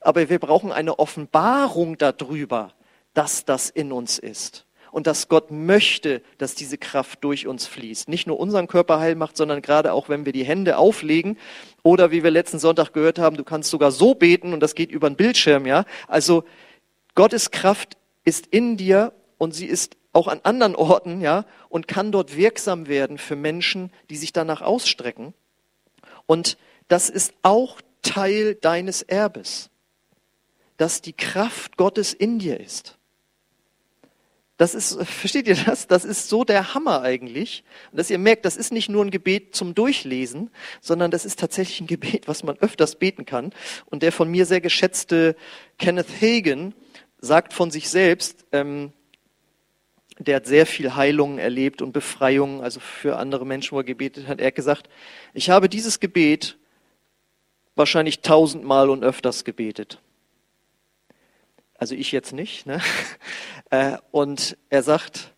Aber 0.00 0.30
wir 0.30 0.38
brauchen 0.38 0.72
eine 0.72 0.98
Offenbarung 0.98 1.98
darüber, 1.98 2.72
dass 3.12 3.44
das 3.44 3.68
in 3.68 3.92
uns 3.92 4.18
ist 4.18 4.64
und 4.92 5.06
dass 5.06 5.28
Gott 5.28 5.50
möchte, 5.50 6.22
dass 6.38 6.54
diese 6.54 6.78
Kraft 6.78 7.22
durch 7.24 7.46
uns 7.46 7.66
fließt. 7.66 8.08
Nicht 8.08 8.26
nur 8.26 8.38
unseren 8.38 8.66
Körper 8.66 9.00
heil 9.00 9.14
macht, 9.14 9.36
sondern 9.36 9.62
gerade 9.62 9.92
auch, 9.92 10.08
wenn 10.08 10.24
wir 10.24 10.32
die 10.32 10.44
Hände 10.44 10.78
auflegen 10.78 11.38
oder 11.82 12.10
wie 12.10 12.22
wir 12.22 12.30
letzten 12.30 12.58
Sonntag 12.58 12.92
gehört 12.92 13.18
haben, 13.18 13.36
du 13.36 13.44
kannst 13.44 13.70
sogar 13.70 13.92
so 13.92 14.14
beten 14.14 14.52
und 14.52 14.60
das 14.60 14.74
geht 14.74 14.90
über 14.90 15.08
den 15.08 15.16
Bildschirm, 15.16 15.66
ja. 15.66 15.84
Also 16.08 16.44
Gottes 17.14 17.50
Kraft 17.50 17.96
ist 18.24 18.46
in 18.48 18.76
dir 18.76 19.12
und 19.38 19.54
sie 19.54 19.66
ist 19.66 19.96
auch 20.12 20.28
an 20.28 20.40
anderen 20.42 20.74
Orten, 20.74 21.20
ja, 21.20 21.44
und 21.68 21.86
kann 21.86 22.12
dort 22.12 22.36
wirksam 22.36 22.88
werden 22.88 23.18
für 23.18 23.36
Menschen, 23.36 23.92
die 24.10 24.16
sich 24.16 24.32
danach 24.32 24.60
ausstrecken. 24.60 25.34
Und 26.26 26.58
das 26.88 27.08
ist 27.08 27.32
auch 27.42 27.80
Teil 28.02 28.54
deines 28.56 29.02
Erbes, 29.02 29.70
dass 30.76 31.00
die 31.00 31.12
Kraft 31.12 31.76
Gottes 31.76 32.12
in 32.12 32.38
dir 32.38 32.58
ist. 32.58 32.99
Das 34.60 34.74
ist, 34.74 35.02
versteht 35.04 35.48
ihr 35.48 35.56
das? 35.56 35.86
Das 35.86 36.04
ist 36.04 36.28
so 36.28 36.44
der 36.44 36.74
Hammer 36.74 37.00
eigentlich. 37.00 37.64
Dass 37.92 38.10
ihr 38.10 38.18
merkt, 38.18 38.44
das 38.44 38.58
ist 38.58 38.72
nicht 38.72 38.90
nur 38.90 39.02
ein 39.02 39.10
Gebet 39.10 39.56
zum 39.56 39.74
Durchlesen, 39.74 40.50
sondern 40.82 41.10
das 41.10 41.24
ist 41.24 41.38
tatsächlich 41.38 41.80
ein 41.80 41.86
Gebet, 41.86 42.28
was 42.28 42.42
man 42.42 42.58
öfters 42.58 42.96
beten 42.96 43.24
kann. 43.24 43.54
Und 43.86 44.02
der 44.02 44.12
von 44.12 44.30
mir 44.30 44.44
sehr 44.44 44.60
geschätzte 44.60 45.34
Kenneth 45.78 46.20
Hagen 46.20 46.74
sagt 47.22 47.54
von 47.54 47.70
sich 47.70 47.88
selbst, 47.88 48.44
ähm, 48.52 48.92
der 50.18 50.36
hat 50.36 50.46
sehr 50.46 50.66
viel 50.66 50.94
Heilungen 50.94 51.38
erlebt 51.38 51.80
und 51.80 51.92
Befreiungen, 51.92 52.60
also 52.60 52.80
für 52.80 53.16
andere 53.16 53.46
Menschen, 53.46 53.72
wo 53.72 53.78
er 53.78 53.84
gebetet 53.84 54.28
hat. 54.28 54.40
Er 54.40 54.48
hat 54.48 54.54
gesagt, 54.54 54.90
ich 55.32 55.48
habe 55.48 55.70
dieses 55.70 56.00
Gebet 56.00 56.58
wahrscheinlich 57.76 58.20
tausendmal 58.20 58.90
und 58.90 59.04
öfters 59.04 59.44
gebetet. 59.44 60.02
Also 61.80 61.94
ich 61.94 62.12
jetzt 62.12 62.32
nicht. 62.32 62.66
Ne? 62.66 62.80
Äh, 63.72 63.98
und 64.10 64.58
er 64.68 64.82
sagt, 64.82 65.32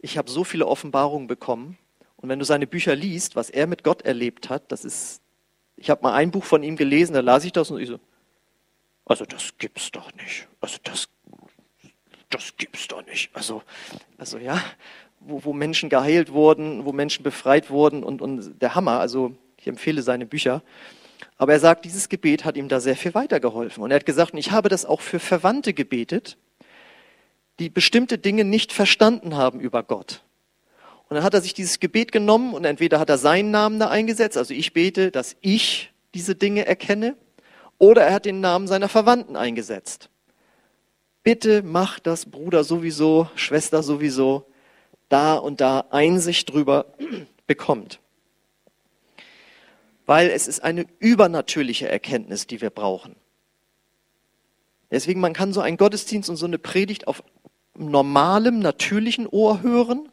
ich 0.00 0.18
habe 0.18 0.28
so 0.28 0.42
viele 0.42 0.66
Offenbarungen 0.66 1.28
bekommen. 1.28 1.78
Und 2.16 2.28
wenn 2.28 2.40
du 2.40 2.44
seine 2.44 2.66
Bücher 2.66 2.96
liest, 2.96 3.36
was 3.36 3.48
er 3.48 3.68
mit 3.68 3.84
Gott 3.84 4.02
erlebt 4.02 4.50
hat, 4.50 4.72
das 4.72 4.84
ist, 4.84 5.22
ich 5.76 5.88
habe 5.88 6.02
mal 6.02 6.14
ein 6.14 6.32
Buch 6.32 6.42
von 6.42 6.64
ihm 6.64 6.74
gelesen, 6.74 7.14
da 7.14 7.20
las 7.20 7.44
ich 7.44 7.52
das 7.52 7.70
und 7.70 7.80
ich 7.80 7.86
so, 7.86 8.00
also 9.04 9.24
das 9.24 9.56
gibt's 9.56 9.92
doch 9.92 10.12
nicht. 10.14 10.48
Also 10.60 10.78
das, 10.82 11.08
das 12.28 12.56
gibt's 12.56 12.88
doch 12.88 13.06
nicht. 13.06 13.30
Also, 13.36 13.62
also 14.18 14.38
ja, 14.38 14.60
wo, 15.20 15.44
wo 15.44 15.52
Menschen 15.52 15.90
geheilt 15.90 16.32
wurden, 16.32 16.84
wo 16.84 16.92
Menschen 16.92 17.22
befreit 17.22 17.70
wurden 17.70 18.02
und, 18.02 18.20
und 18.20 18.60
der 18.60 18.74
Hammer. 18.74 18.98
Also 18.98 19.36
ich 19.58 19.68
empfehle 19.68 20.02
seine 20.02 20.26
Bücher. 20.26 20.60
Aber 21.44 21.52
er 21.52 21.60
sagt, 21.60 21.84
dieses 21.84 22.08
Gebet 22.08 22.46
hat 22.46 22.56
ihm 22.56 22.68
da 22.68 22.80
sehr 22.80 22.96
viel 22.96 23.12
weitergeholfen. 23.12 23.82
Und 23.82 23.90
er 23.90 23.96
hat 23.96 24.06
gesagt, 24.06 24.32
ich 24.34 24.50
habe 24.50 24.70
das 24.70 24.86
auch 24.86 25.02
für 25.02 25.18
Verwandte 25.18 25.74
gebetet, 25.74 26.38
die 27.58 27.68
bestimmte 27.68 28.16
Dinge 28.16 28.44
nicht 28.44 28.72
verstanden 28.72 29.36
haben 29.36 29.60
über 29.60 29.82
Gott. 29.82 30.22
Und 31.06 31.16
dann 31.16 31.22
hat 31.22 31.34
er 31.34 31.42
sich 31.42 31.52
dieses 31.52 31.80
Gebet 31.80 32.12
genommen 32.12 32.54
und 32.54 32.64
entweder 32.64 32.98
hat 32.98 33.10
er 33.10 33.18
seinen 33.18 33.50
Namen 33.50 33.78
da 33.78 33.90
eingesetzt, 33.90 34.38
also 34.38 34.54
ich 34.54 34.72
bete, 34.72 35.10
dass 35.10 35.36
ich 35.42 35.92
diese 36.14 36.34
Dinge 36.34 36.64
erkenne, 36.64 37.14
oder 37.76 38.04
er 38.04 38.14
hat 38.14 38.24
den 38.24 38.40
Namen 38.40 38.66
seiner 38.66 38.88
Verwandten 38.88 39.36
eingesetzt. 39.36 40.08
Bitte 41.24 41.62
mach 41.62 41.98
das 41.98 42.24
Bruder 42.24 42.64
sowieso, 42.64 43.28
Schwester 43.34 43.82
sowieso, 43.82 44.46
da 45.10 45.34
und 45.34 45.60
da 45.60 45.88
Einsicht 45.90 46.50
drüber 46.50 46.86
bekommt 47.46 48.00
weil 50.06 50.30
es 50.30 50.48
ist 50.48 50.62
eine 50.62 50.86
übernatürliche 50.98 51.88
Erkenntnis, 51.88 52.46
die 52.46 52.60
wir 52.60 52.70
brauchen. 52.70 53.16
Deswegen, 54.90 55.20
man 55.20 55.32
kann 55.32 55.52
so 55.52 55.60
einen 55.60 55.76
Gottesdienst 55.76 56.30
und 56.30 56.36
so 56.36 56.46
eine 56.46 56.58
Predigt 56.58 57.08
auf 57.08 57.22
normalem, 57.76 58.60
natürlichen 58.60 59.26
Ohr 59.26 59.62
hören 59.62 60.08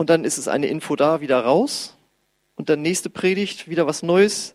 und 0.00 0.08
dann 0.08 0.24
ist 0.24 0.38
es 0.38 0.48
eine 0.48 0.66
Info 0.66 0.96
da, 0.96 1.20
wieder 1.20 1.44
raus 1.44 1.94
und 2.56 2.70
dann 2.70 2.80
nächste 2.80 3.10
Predigt, 3.10 3.68
wieder 3.68 3.86
was 3.86 4.02
Neues. 4.02 4.54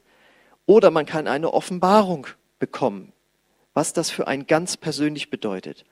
Oder 0.66 0.90
man 0.90 1.06
kann 1.06 1.28
eine 1.28 1.54
Offenbarung 1.54 2.26
bekommen, 2.58 3.14
was 3.76 3.94
das 3.94 4.10
für 4.10 4.28
ein 4.28 4.48
ganz 4.48 4.76
persönlich 4.76 5.30
bedeutet. 5.30 5.86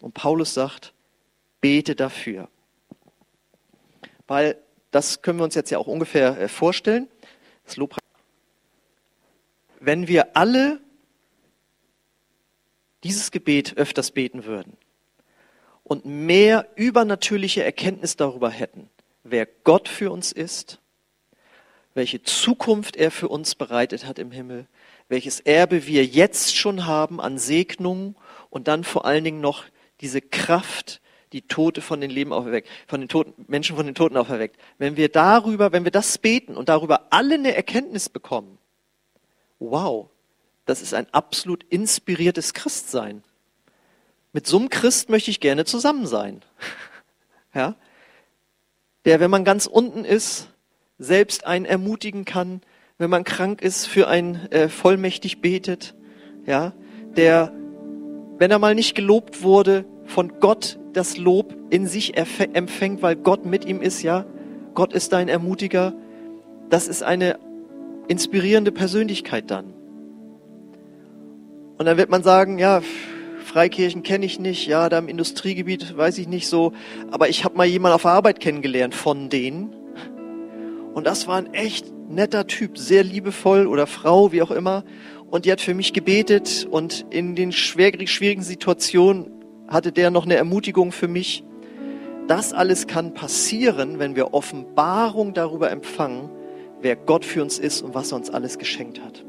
Und 0.00 0.14
Paulus 0.14 0.54
sagt, 0.54 0.92
bete 1.60 1.94
dafür. 1.94 2.48
Weil 4.26 4.56
das 4.90 5.22
können 5.22 5.38
wir 5.38 5.44
uns 5.44 5.54
jetzt 5.54 5.70
ja 5.70 5.78
auch 5.78 5.86
ungefähr 5.86 6.38
äh, 6.38 6.48
vorstellen. 6.48 7.08
Wenn 9.78 10.08
wir 10.08 10.36
alle 10.36 10.80
dieses 13.04 13.30
Gebet 13.30 13.76
öfters 13.76 14.10
beten 14.10 14.44
würden 14.44 14.76
und 15.84 16.04
mehr 16.04 16.68
übernatürliche 16.76 17.62
Erkenntnis 17.64 18.16
darüber 18.16 18.50
hätten, 18.50 18.90
wer 19.22 19.46
Gott 19.46 19.88
für 19.88 20.10
uns 20.10 20.32
ist, 20.32 20.80
welche 21.94 22.22
Zukunft 22.22 22.96
er 22.96 23.10
für 23.10 23.28
uns 23.28 23.54
bereitet 23.54 24.06
hat 24.06 24.18
im 24.18 24.30
Himmel, 24.30 24.66
welches 25.08 25.40
Erbe 25.40 25.86
wir 25.86 26.04
jetzt 26.04 26.56
schon 26.56 26.86
haben 26.86 27.20
an 27.20 27.38
Segnungen 27.38 28.16
und 28.48 28.68
dann 28.68 28.84
vor 28.84 29.04
allen 29.04 29.24
Dingen 29.24 29.40
noch 29.40 29.64
diese 30.00 30.20
Kraft, 30.20 31.00
die 31.32 31.42
Tote 31.42 31.80
von 31.80 32.00
den 32.00 32.10
Leben 32.10 32.32
auferweckt, 32.32 32.68
von 32.86 33.00
den 33.00 33.08
Toten, 33.08 33.44
Menschen 33.48 33.76
von 33.76 33.86
den 33.86 33.94
Toten 33.94 34.16
auferweckt. 34.16 34.56
Wenn 34.78 34.96
wir 34.96 35.08
darüber, 35.08 35.72
wenn 35.72 35.84
wir 35.84 35.92
das 35.92 36.18
beten 36.18 36.56
und 36.56 36.68
darüber 36.68 37.06
alle 37.10 37.34
eine 37.34 37.54
Erkenntnis 37.54 38.08
bekommen, 38.08 38.58
wow, 39.58 40.08
das 40.66 40.82
ist 40.82 40.94
ein 40.94 41.06
absolut 41.12 41.64
inspiriertes 41.64 42.54
Christsein. 42.54 43.22
Mit 44.32 44.46
so 44.46 44.58
einem 44.58 44.68
Christ 44.68 45.08
möchte 45.08 45.30
ich 45.30 45.40
gerne 45.40 45.64
zusammen 45.64 46.06
sein. 46.06 46.42
Ja? 47.52 47.74
Der, 49.04 49.18
wenn 49.18 49.28
man 49.28 49.44
ganz 49.44 49.66
unten 49.66 50.04
ist, 50.04 50.50
selbst 50.98 51.46
einen 51.46 51.64
ermutigen 51.64 52.24
kann, 52.24 52.60
wenn 52.98 53.10
man 53.10 53.24
krank 53.24 53.60
ist, 53.60 53.86
für 53.86 54.06
einen 54.06 54.36
äh, 54.52 54.68
vollmächtig 54.68 55.40
betet, 55.40 55.96
ja, 56.46 56.72
der, 57.16 57.52
wenn 58.38 58.52
er 58.52 58.60
mal 58.60 58.76
nicht 58.76 58.94
gelobt 58.94 59.42
wurde, 59.42 59.84
von 60.04 60.38
Gott 60.38 60.78
das 60.92 61.16
Lob 61.16 61.54
in 61.70 61.86
sich 61.86 62.16
empfängt, 62.16 63.02
weil 63.02 63.16
Gott 63.16 63.44
mit 63.44 63.64
ihm 63.64 63.80
ist, 63.80 64.02
ja, 64.02 64.24
Gott 64.74 64.92
ist 64.92 65.12
dein 65.12 65.28
Ermutiger, 65.28 65.94
das 66.68 66.88
ist 66.88 67.02
eine 67.02 67.38
inspirierende 68.08 68.72
Persönlichkeit 68.72 69.50
dann. 69.50 69.72
Und 71.78 71.86
dann 71.86 71.96
wird 71.96 72.10
man 72.10 72.22
sagen, 72.22 72.58
ja, 72.58 72.82
Freikirchen 73.44 74.02
kenne 74.02 74.26
ich 74.26 74.38
nicht, 74.38 74.66
ja, 74.66 74.88
da 74.88 74.98
im 74.98 75.08
Industriegebiet 75.08 75.96
weiß 75.96 76.18
ich 76.18 76.28
nicht 76.28 76.46
so, 76.46 76.72
aber 77.10 77.28
ich 77.28 77.44
habe 77.44 77.56
mal 77.56 77.66
jemanden 77.66 77.94
auf 77.94 78.02
der 78.02 78.12
Arbeit 78.12 78.38
kennengelernt 78.40 78.94
von 78.94 79.28
denen. 79.28 79.74
Und 80.94 81.06
das 81.06 81.26
war 81.26 81.36
ein 81.36 81.52
echt 81.54 81.86
netter 82.08 82.46
Typ, 82.46 82.78
sehr 82.78 83.02
liebevoll 83.02 83.66
oder 83.66 83.86
Frau, 83.86 84.32
wie 84.32 84.42
auch 84.42 84.50
immer. 84.50 84.84
Und 85.30 85.44
die 85.44 85.52
hat 85.52 85.60
für 85.60 85.74
mich 85.74 85.92
gebetet 85.92 86.66
und 86.70 87.06
in 87.10 87.36
den 87.36 87.52
schwierigen 87.52 88.42
Situationen 88.42 89.39
hatte 89.70 89.92
der 89.92 90.10
noch 90.10 90.24
eine 90.24 90.34
Ermutigung 90.34 90.92
für 90.92 91.08
mich. 91.08 91.44
Das 92.26 92.52
alles 92.52 92.86
kann 92.86 93.14
passieren, 93.14 93.98
wenn 93.98 94.16
wir 94.16 94.34
Offenbarung 94.34 95.32
darüber 95.32 95.70
empfangen, 95.70 96.28
wer 96.80 96.96
Gott 96.96 97.24
für 97.24 97.42
uns 97.42 97.58
ist 97.58 97.82
und 97.82 97.94
was 97.94 98.12
er 98.12 98.16
uns 98.16 98.30
alles 98.30 98.58
geschenkt 98.58 99.00
hat. 99.02 99.24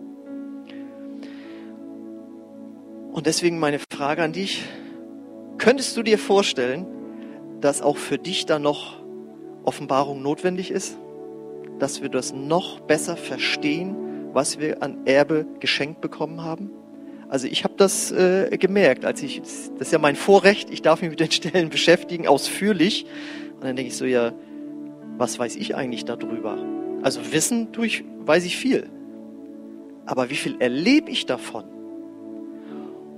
Und 3.11 3.27
deswegen 3.27 3.59
meine 3.59 3.79
Frage 3.91 4.23
an 4.23 4.33
dich, 4.33 4.63
könntest 5.57 5.95
du 5.97 6.03
dir 6.03 6.17
vorstellen, 6.17 6.85
dass 7.59 7.81
auch 7.81 7.97
für 7.97 8.17
dich 8.17 8.45
da 8.45 8.57
noch 8.57 9.01
Offenbarung 9.63 10.21
notwendig 10.21 10.71
ist? 10.71 10.97
Dass 11.77 12.01
wir 12.01 12.09
das 12.09 12.33
noch 12.33 12.79
besser 12.79 13.17
verstehen, 13.17 13.95
was 14.33 14.59
wir 14.59 14.81
an 14.81 15.05
Erbe 15.05 15.45
geschenkt 15.59 16.01
bekommen 16.01 16.43
haben? 16.43 16.71
Also 17.31 17.47
ich 17.47 17.63
habe 17.63 17.75
das 17.77 18.11
äh, 18.11 18.57
gemerkt, 18.57 19.05
als 19.05 19.23
ich, 19.23 19.39
das 19.39 19.71
ist 19.79 19.93
ja 19.93 19.99
mein 19.99 20.17
Vorrecht, 20.17 20.69
ich 20.69 20.81
darf 20.81 21.01
mich 21.01 21.11
mit 21.11 21.21
den 21.21 21.31
Stellen 21.31 21.69
beschäftigen, 21.69 22.27
ausführlich. 22.27 23.05
Und 23.55 23.63
dann 23.63 23.77
denke 23.77 23.89
ich 23.89 23.95
so, 23.95 24.03
ja, 24.03 24.33
was 25.17 25.39
weiß 25.39 25.55
ich 25.55 25.73
eigentlich 25.73 26.03
darüber? 26.03 26.57
Also 27.01 27.21
wissen 27.31 27.71
tue 27.71 27.85
ich, 27.85 28.03
weiß 28.25 28.43
ich 28.43 28.57
viel. 28.57 28.89
Aber 30.05 30.29
wie 30.29 30.35
viel 30.35 30.57
erlebe 30.59 31.09
ich 31.09 31.25
davon? 31.25 31.63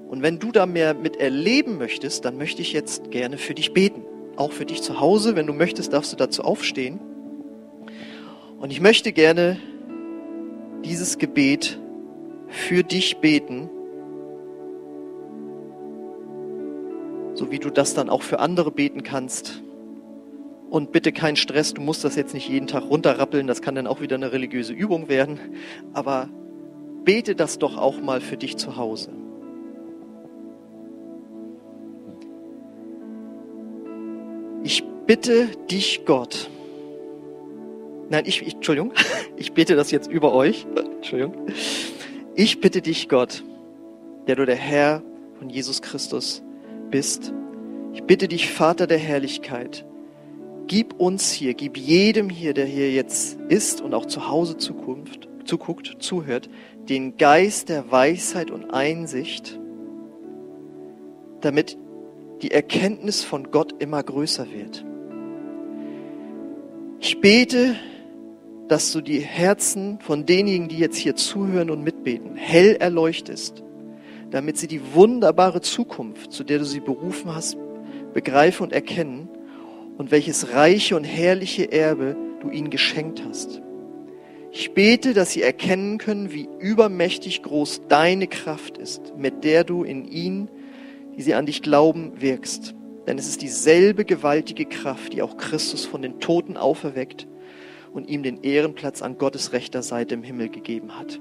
Und 0.10 0.22
wenn 0.22 0.38
du 0.38 0.52
da 0.52 0.68
mehr 0.68 0.94
mit 0.94 1.16
erleben 1.16 1.80
möchtest, 1.80 2.24
dann 2.24 2.38
möchte 2.38 2.62
ich 2.62 2.72
jetzt 2.72 3.10
gerne 3.10 3.40
für 3.40 3.56
dich 3.56 3.74
beten. 3.74 4.04
Auch 4.36 4.52
für 4.52 4.66
dich 4.66 4.84
zu 4.84 5.00
Hause. 5.00 5.36
Wenn 5.36 5.48
du 5.48 5.54
möchtest, 5.54 5.92
darfst 5.92 6.14
du 6.14 6.18
dazu 6.18 6.44
aufstehen. 6.44 7.00
Und 8.60 8.72
ich 8.72 8.80
möchte 8.80 9.12
gerne 9.12 9.58
dieses 10.86 11.18
Gebet 11.18 11.80
für 12.48 12.84
dich 12.84 13.18
beten, 13.18 13.72
so 17.34 17.52
wie 17.52 17.60
du 17.60 17.70
das 17.70 17.94
dann 17.94 18.10
auch 18.10 18.22
für 18.22 18.40
andere 18.40 18.72
beten 18.72 19.04
kannst. 19.04 19.62
Und 20.70 20.92
bitte 20.92 21.12
kein 21.12 21.36
Stress, 21.36 21.74
du 21.74 21.82
musst 21.82 22.04
das 22.04 22.16
jetzt 22.16 22.34
nicht 22.34 22.50
jeden 22.50 22.68
Tag 22.68 22.90
runterrappeln, 22.90 23.46
das 23.46 23.62
kann 23.62 23.76
dann 23.76 23.86
auch 23.86 24.02
wieder 24.02 24.16
eine 24.16 24.32
religiöse 24.32 24.74
Übung 24.74 25.08
werden. 25.08 25.40
Aber 25.94 26.30
bete 27.04 27.36
das 27.36 27.60
doch 27.60 27.78
auch 27.78 28.02
mal 28.02 28.22
für 28.22 28.38
dich 28.38 28.58
zu 28.58 28.76
Hause. 28.76 29.12
Ich 34.64 34.84
bitte 35.06 35.48
dich, 35.70 36.06
Gott. 36.06 36.50
Nein, 38.10 38.24
ich, 38.26 38.42
ich, 38.42 38.56
Entschuldigung, 38.56 38.94
ich 39.38 39.54
bete 39.54 39.76
das 39.76 39.92
jetzt 39.92 40.10
über 40.10 40.34
euch. 40.34 40.66
Entschuldigung. 40.96 41.36
Ich 42.36 42.62
bitte 42.62 42.82
dich, 42.82 43.10
Gott, 43.10 43.44
der 44.28 44.38
du 44.38 44.46
der 44.46 44.56
Herr 44.56 45.04
von 45.38 45.50
Jesus 45.50 45.82
Christus 45.82 46.42
bist. 46.94 47.34
Ich 47.94 48.04
bitte 48.04 48.28
dich, 48.28 48.52
Vater 48.52 48.86
der 48.86 49.00
Herrlichkeit, 49.00 49.84
gib 50.68 50.94
uns 51.00 51.32
hier, 51.32 51.56
gib 51.56 51.76
jedem 51.76 52.30
hier, 52.30 52.54
der 52.54 52.68
hier 52.68 52.92
jetzt 52.92 53.40
ist 53.50 53.82
und 53.82 53.96
auch 53.96 54.06
zu 54.06 54.30
Hause 54.30 54.58
Zukunft, 54.58 55.28
zuguckt, 55.44 55.96
zuhört, 55.98 56.52
den 56.88 57.18
Geist 57.18 57.70
der 57.70 57.92
Weisheit 57.92 58.52
und 58.52 58.72
Einsicht, 58.72 59.60
damit 61.42 61.80
die 62.44 62.52
Erkenntnis 62.52 63.24
von 63.24 63.50
Gott 63.50 63.74
immer 63.82 64.04
größer 64.04 64.46
wird. 64.52 64.86
Ich 67.00 67.20
bete, 67.22 67.74
dass 68.68 68.92
du 68.92 69.02
die 69.02 69.20
Herzen 69.20 70.00
von 70.00 70.28
denjenigen, 70.28 70.70
die 70.70 70.78
jetzt 70.78 70.98
hier 70.98 71.16
zuhören 71.16 71.72
und 71.72 71.84
mitbeten, 71.84 72.36
hell 72.36 72.76
erleuchtest, 72.76 73.64
damit 74.34 74.58
sie 74.58 74.68
die 74.68 74.94
wunderbare 74.94 75.62
Zukunft, 75.62 76.32
zu 76.32 76.44
der 76.44 76.60
du 76.60 76.66
sie 76.66 76.80
berufen 76.80 77.34
hast, 77.34 77.58
begreifen 78.14 78.64
und 78.64 78.74
erkennen 78.74 79.30
und 79.98 80.12
welches 80.12 80.54
reiche 80.54 80.96
und 80.96 81.04
herrliche 81.04 81.72
Erbe 81.72 82.16
du 82.42 82.50
ihnen 82.50 82.70
geschenkt 82.70 83.24
hast. 83.28 83.62
Ich 84.52 84.74
bete, 84.74 85.14
dass 85.14 85.32
sie 85.32 85.42
erkennen 85.42 85.98
können, 85.98 86.32
wie 86.32 86.50
übermächtig 86.60 87.42
groß 87.42 87.84
deine 87.88 88.28
Kraft 88.28 88.78
ist, 88.78 89.16
mit 89.18 89.44
der 89.44 89.64
du 89.64 89.84
in 89.84 90.06
ihnen 90.06 90.50
die 91.16 91.22
sie 91.22 91.34
an 91.34 91.46
dich 91.46 91.62
glauben, 91.62 92.22
wirkst. 92.22 92.76
Denn 93.08 93.18
es 93.18 93.28
ist 93.28 93.42
dieselbe 93.42 94.06
gewaltige 94.06 94.66
Kraft, 94.66 95.14
die 95.14 95.22
auch 95.22 95.38
Christus 95.38 95.86
von 95.86 96.02
den 96.02 96.20
Toten 96.20 96.58
auferweckt 96.58 97.28
und 97.92 98.10
ihm 98.10 98.24
den 98.24 98.44
Ehrenplatz 98.44 99.02
an 99.02 99.18
Gottes 99.18 99.54
rechter 99.54 99.84
Seite 99.84 100.16
im 100.16 100.24
Himmel 100.24 100.50
gegeben 100.50 100.98
hat. 100.98 101.20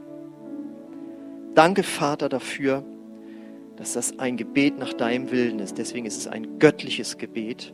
Danke, 1.54 1.82
Vater, 1.82 2.28
dafür, 2.28 2.84
dass 3.76 3.94
das 3.94 4.18
ein 4.18 4.36
Gebet 4.36 4.78
nach 4.78 4.92
deinem 4.92 5.30
Willen 5.30 5.58
ist. 5.58 5.78
Deswegen 5.78 6.06
ist 6.06 6.18
es 6.18 6.26
ein 6.26 6.58
göttliches 6.58 7.18
Gebet. 7.18 7.72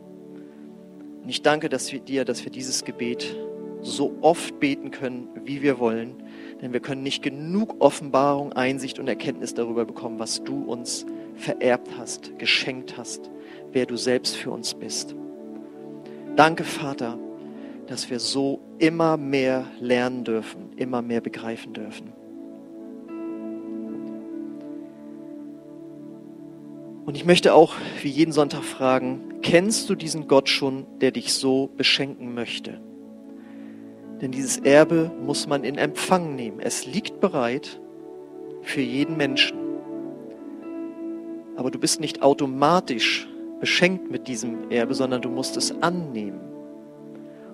Und 1.21 1.29
ich 1.29 1.41
danke 1.41 1.69
dass 1.69 1.91
wir 1.91 1.99
dir, 1.99 2.25
dass 2.25 2.43
wir 2.43 2.51
dieses 2.51 2.85
Gebet 2.85 3.35
so 3.81 4.15
oft 4.21 4.59
beten 4.59 4.91
können, 4.91 5.27
wie 5.43 5.61
wir 5.61 5.79
wollen. 5.79 6.23
Denn 6.61 6.73
wir 6.73 6.79
können 6.79 7.03
nicht 7.03 7.23
genug 7.23 7.75
Offenbarung, 7.79 8.53
Einsicht 8.53 8.99
und 8.99 9.07
Erkenntnis 9.07 9.53
darüber 9.53 9.85
bekommen, 9.85 10.19
was 10.19 10.43
du 10.43 10.63
uns 10.63 11.05
vererbt 11.35 11.89
hast, 11.97 12.37
geschenkt 12.37 12.97
hast, 12.97 13.29
wer 13.71 13.85
du 13.85 13.95
selbst 13.95 14.35
für 14.35 14.51
uns 14.51 14.73
bist. 14.73 15.15
Danke, 16.35 16.63
Vater, 16.63 17.17
dass 17.87 18.09
wir 18.09 18.19
so 18.19 18.59
immer 18.77 19.17
mehr 19.17 19.65
lernen 19.79 20.23
dürfen, 20.23 20.73
immer 20.75 21.01
mehr 21.01 21.21
begreifen 21.21 21.73
dürfen. 21.73 22.13
Und 27.09 27.15
ich 27.15 27.25
möchte 27.25 27.55
auch 27.55 27.73
wie 28.03 28.09
jeden 28.09 28.31
Sonntag 28.31 28.63
fragen, 28.63 29.41
kennst 29.41 29.89
du 29.89 29.95
diesen 29.95 30.27
Gott 30.27 30.47
schon, 30.47 30.85
der 31.01 31.09
dich 31.09 31.33
so 31.33 31.71
beschenken 31.75 32.35
möchte? 32.35 32.79
Denn 34.21 34.29
dieses 34.29 34.59
Erbe 34.59 35.09
muss 35.25 35.47
man 35.47 35.63
in 35.63 35.79
Empfang 35.79 36.35
nehmen. 36.35 36.59
Es 36.59 36.85
liegt 36.85 37.19
bereit 37.19 37.81
für 38.61 38.81
jeden 38.81 39.17
Menschen. 39.17 39.57
Aber 41.55 41.71
du 41.71 41.79
bist 41.79 41.99
nicht 41.99 42.21
automatisch 42.21 43.27
beschenkt 43.59 44.11
mit 44.11 44.27
diesem 44.27 44.69
Erbe, 44.69 44.93
sondern 44.93 45.23
du 45.23 45.29
musst 45.29 45.57
es 45.57 45.81
annehmen. 45.81 46.41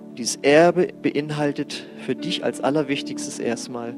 Und 0.06 0.18
dieses 0.18 0.36
Erbe 0.42 0.88
beinhaltet 1.00 1.86
für 2.04 2.14
dich 2.14 2.44
als 2.44 2.60
allerwichtigstes 2.60 3.38
erstmal, 3.38 3.96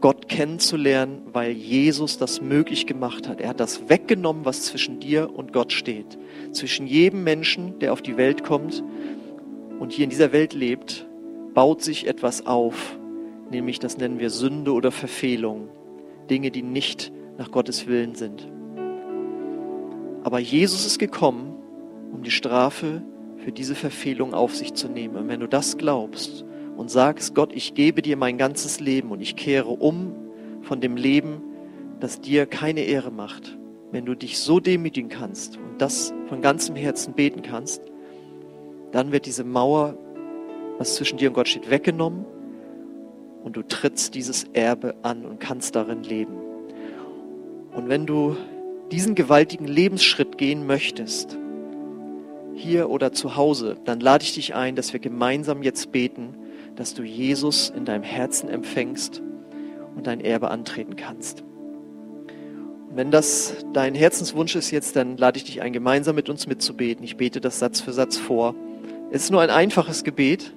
Gott 0.00 0.28
kennenzulernen, 0.28 1.22
weil 1.32 1.52
Jesus 1.52 2.16
das 2.16 2.40
möglich 2.40 2.86
gemacht 2.86 3.28
hat. 3.28 3.40
Er 3.40 3.50
hat 3.50 3.60
das 3.60 3.88
weggenommen, 3.88 4.44
was 4.44 4.62
zwischen 4.62 4.98
dir 4.98 5.34
und 5.34 5.52
Gott 5.52 5.72
steht. 5.72 6.18
Zwischen 6.52 6.86
jedem 6.86 7.22
Menschen, 7.22 7.78
der 7.78 7.92
auf 7.92 8.00
die 8.00 8.16
Welt 8.16 8.42
kommt 8.42 8.82
und 9.78 9.92
hier 9.92 10.04
in 10.04 10.10
dieser 10.10 10.32
Welt 10.32 10.54
lebt, 10.54 11.06
baut 11.52 11.82
sich 11.82 12.06
etwas 12.06 12.46
auf, 12.46 12.98
nämlich 13.50 13.78
das 13.78 13.98
nennen 13.98 14.18
wir 14.18 14.30
Sünde 14.30 14.72
oder 14.72 14.90
Verfehlung. 14.90 15.68
Dinge, 16.30 16.50
die 16.50 16.62
nicht 16.62 17.12
nach 17.38 17.50
Gottes 17.50 17.86
Willen 17.86 18.14
sind. 18.14 18.48
Aber 20.22 20.38
Jesus 20.38 20.86
ist 20.86 20.98
gekommen, 20.98 21.56
um 22.12 22.22
die 22.22 22.30
Strafe 22.30 23.02
für 23.38 23.52
diese 23.52 23.74
Verfehlung 23.74 24.34
auf 24.34 24.54
sich 24.54 24.74
zu 24.74 24.88
nehmen. 24.88 25.16
Und 25.16 25.28
wenn 25.28 25.40
du 25.40 25.48
das 25.48 25.76
glaubst 25.76 26.44
und 26.80 26.90
sagst, 26.90 27.34
Gott, 27.34 27.52
ich 27.52 27.74
gebe 27.74 28.00
dir 28.00 28.16
mein 28.16 28.38
ganzes 28.38 28.80
Leben 28.80 29.10
und 29.10 29.20
ich 29.20 29.36
kehre 29.36 29.68
um 29.68 30.14
von 30.62 30.80
dem 30.80 30.96
Leben, 30.96 31.42
das 32.00 32.22
dir 32.22 32.46
keine 32.46 32.80
Ehre 32.80 33.10
macht, 33.10 33.58
wenn 33.92 34.06
du 34.06 34.14
dich 34.14 34.38
so 34.38 34.60
demütigen 34.60 35.10
kannst 35.10 35.58
und 35.58 35.76
das 35.76 36.14
von 36.30 36.40
ganzem 36.40 36.76
Herzen 36.76 37.12
beten 37.12 37.42
kannst, 37.42 37.82
dann 38.92 39.12
wird 39.12 39.26
diese 39.26 39.44
Mauer, 39.44 39.94
was 40.78 40.94
zwischen 40.94 41.18
dir 41.18 41.28
und 41.28 41.34
Gott 41.34 41.48
steht, 41.48 41.68
weggenommen 41.68 42.24
und 43.44 43.58
du 43.58 43.62
trittst 43.62 44.14
dieses 44.14 44.44
Erbe 44.54 44.94
an 45.02 45.26
und 45.26 45.38
kannst 45.38 45.76
darin 45.76 46.02
leben. 46.02 46.38
Und 47.74 47.90
wenn 47.90 48.06
du 48.06 48.38
diesen 48.90 49.14
gewaltigen 49.14 49.66
Lebensschritt 49.66 50.38
gehen 50.38 50.66
möchtest, 50.66 51.36
hier 52.54 52.88
oder 52.88 53.12
zu 53.12 53.36
Hause, 53.36 53.76
dann 53.84 54.00
lade 54.00 54.24
ich 54.24 54.32
dich 54.32 54.54
ein, 54.54 54.76
dass 54.76 54.94
wir 54.94 55.00
gemeinsam 55.00 55.62
jetzt 55.62 55.92
beten, 55.92 56.36
dass 56.76 56.94
du 56.94 57.02
Jesus 57.02 57.70
in 57.70 57.84
deinem 57.84 58.02
Herzen 58.02 58.48
empfängst 58.48 59.22
und 59.96 60.06
dein 60.06 60.20
Erbe 60.20 60.50
antreten 60.50 60.96
kannst. 60.96 61.42
Und 62.90 62.96
wenn 62.96 63.10
das 63.10 63.64
dein 63.72 63.94
Herzenswunsch 63.94 64.56
ist 64.56 64.70
jetzt, 64.70 64.96
dann 64.96 65.16
lade 65.16 65.36
ich 65.36 65.44
dich 65.44 65.62
ein, 65.62 65.72
gemeinsam 65.72 66.16
mit 66.16 66.28
uns 66.28 66.46
mitzubeten. 66.46 67.04
Ich 67.04 67.16
bete 67.16 67.40
das 67.40 67.58
Satz 67.58 67.80
für 67.80 67.92
Satz 67.92 68.16
vor. 68.16 68.54
Es 69.10 69.24
ist 69.24 69.30
nur 69.30 69.40
ein 69.40 69.50
einfaches 69.50 70.04
Gebet, 70.04 70.54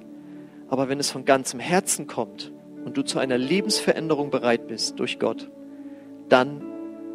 Aber 0.73 0.89
wenn 0.89 0.99
es 0.99 1.11
von 1.11 1.23
ganzem 1.23 1.59
Herzen 1.59 2.07
kommt 2.07 2.51
und 2.83 2.97
du 2.97 3.03
zu 3.03 3.19
einer 3.19 3.37
Lebensveränderung 3.37 4.31
bereit 4.31 4.65
bist 4.65 4.99
durch 4.99 5.19
Gott, 5.19 5.51
dann 6.29 6.63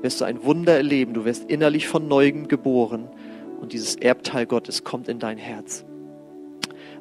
wirst 0.01 0.21
du 0.21 0.27
ein 0.27 0.45
Wunder 0.45 0.77
erleben. 0.77 1.13
Du 1.13 1.25
wirst 1.25 1.51
innerlich 1.51 1.89
von 1.89 2.07
neuem 2.07 2.47
geboren 2.47 3.09
und 3.61 3.73
dieses 3.73 3.97
Erbteil 3.97 4.47
Gottes 4.47 4.85
kommt 4.85 5.09
in 5.09 5.19
dein 5.19 5.39
Herz. 5.39 5.85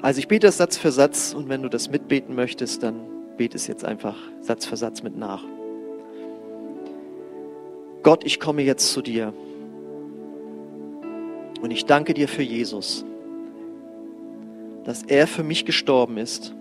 Also 0.01 0.19
ich 0.19 0.27
bete 0.27 0.47
das 0.47 0.57
Satz 0.57 0.77
für 0.77 0.91
Satz 0.91 1.33
und 1.33 1.49
wenn 1.49 1.63
du 1.63 1.69
das 1.69 1.89
mitbeten 1.89 2.35
möchtest, 2.35 2.83
dann 2.83 2.99
bete 3.37 3.55
es 3.55 3.67
jetzt 3.67 3.83
einfach 3.83 4.15
Satz 4.41 4.65
für 4.65 4.77
Satz 4.77 5.01
mit 5.01 5.17
nach. 5.17 5.43
Gott, 8.03 8.23
ich 8.23 8.39
komme 8.39 8.61
jetzt 8.61 8.91
zu 8.91 9.01
dir 9.01 9.33
und 11.61 11.71
ich 11.71 11.85
danke 11.85 12.13
dir 12.13 12.27
für 12.27 12.43
Jesus, 12.43 13.03
dass 14.83 15.03
er 15.03 15.27
für 15.27 15.43
mich 15.43 15.65
gestorben 15.65 16.17
ist. 16.17 16.53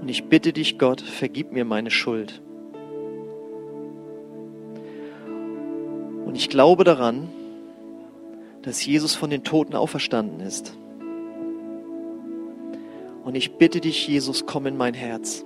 Und 0.00 0.08
ich 0.08 0.24
bitte 0.24 0.52
dich, 0.52 0.78
Gott, 0.78 1.00
vergib 1.00 1.52
mir 1.52 1.64
meine 1.64 1.90
Schuld. 1.90 2.42
Und 6.26 6.34
ich 6.34 6.48
glaube 6.48 6.84
daran, 6.84 7.28
dass 8.62 8.84
Jesus 8.84 9.14
von 9.14 9.30
den 9.30 9.44
Toten 9.44 9.74
auferstanden 9.74 10.40
ist. 10.40 10.76
Und 13.24 13.34
ich 13.36 13.56
bitte 13.56 13.80
dich, 13.80 14.06
Jesus, 14.06 14.44
komm 14.44 14.66
in 14.66 14.76
mein 14.76 14.92
Herz. 14.92 15.44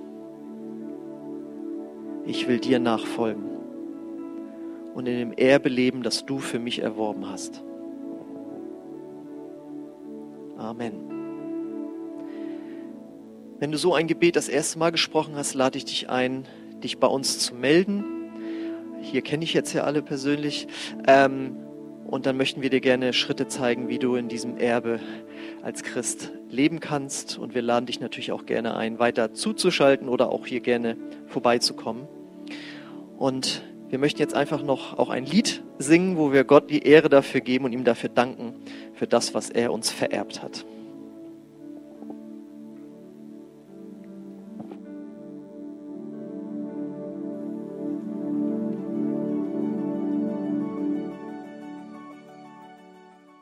Ich 2.25 2.47
will 2.47 2.59
dir 2.59 2.77
nachfolgen 2.77 3.45
und 4.93 5.07
in 5.07 5.17
dem 5.17 5.31
Erbe 5.31 5.69
leben, 5.69 6.03
das 6.03 6.25
du 6.25 6.39
für 6.39 6.59
mich 6.59 6.79
erworben 6.79 7.29
hast. 7.29 7.63
Amen. 10.57 10.93
Wenn 13.59 13.71
du 13.71 13.77
so 13.77 13.93
ein 13.93 14.07
Gebet 14.07 14.35
das 14.35 14.49
erste 14.49 14.77
Mal 14.77 14.91
gesprochen 14.91 15.35
hast, 15.35 15.53
lade 15.53 15.77
ich 15.77 15.85
dich 15.85 16.09
ein, 16.09 16.45
dich 16.83 16.99
bei 16.99 17.07
uns 17.07 17.39
zu 17.39 17.55
melden. 17.55 18.03
Hier 19.01 19.21
kenne 19.21 19.45
ich 19.45 19.53
jetzt 19.53 19.71
ja 19.71 19.85
alle 19.85 20.01
persönlich. 20.01 20.67
Ähm, 21.07 21.55
und 22.05 22.25
dann 22.25 22.35
möchten 22.35 22.61
wir 22.61 22.69
dir 22.69 22.81
gerne 22.81 23.13
Schritte 23.13 23.47
zeigen, 23.47 23.87
wie 23.87 23.99
du 23.99 24.15
in 24.15 24.27
diesem 24.27 24.57
Erbe 24.57 24.99
als 25.61 25.83
Christ 25.83 26.31
leben 26.49 26.79
kannst. 26.79 27.37
Und 27.37 27.55
wir 27.55 27.61
laden 27.61 27.85
dich 27.85 27.99
natürlich 27.99 28.31
auch 28.31 28.45
gerne 28.45 28.75
ein, 28.75 28.99
weiter 28.99 29.33
zuzuschalten 29.33 30.09
oder 30.09 30.31
auch 30.31 30.45
hier 30.45 30.59
gerne 30.59 30.97
vorbeizukommen. 31.27 32.07
Und 33.17 33.63
wir 33.89 33.99
möchten 33.99 34.19
jetzt 34.19 34.35
einfach 34.35 34.61
noch 34.63 34.97
auch 34.97 35.09
ein 35.09 35.25
Lied 35.25 35.63
singen, 35.77 36.17
wo 36.17 36.31
wir 36.31 36.43
Gott 36.43 36.69
die 36.69 36.83
Ehre 36.83 37.09
dafür 37.09 37.41
geben 37.41 37.65
und 37.65 37.73
ihm 37.73 37.83
dafür 37.83 38.09
danken, 38.09 38.53
für 38.93 39.07
das, 39.07 39.33
was 39.33 39.49
er 39.49 39.73
uns 39.73 39.89
vererbt 39.89 40.43
hat. 40.43 40.65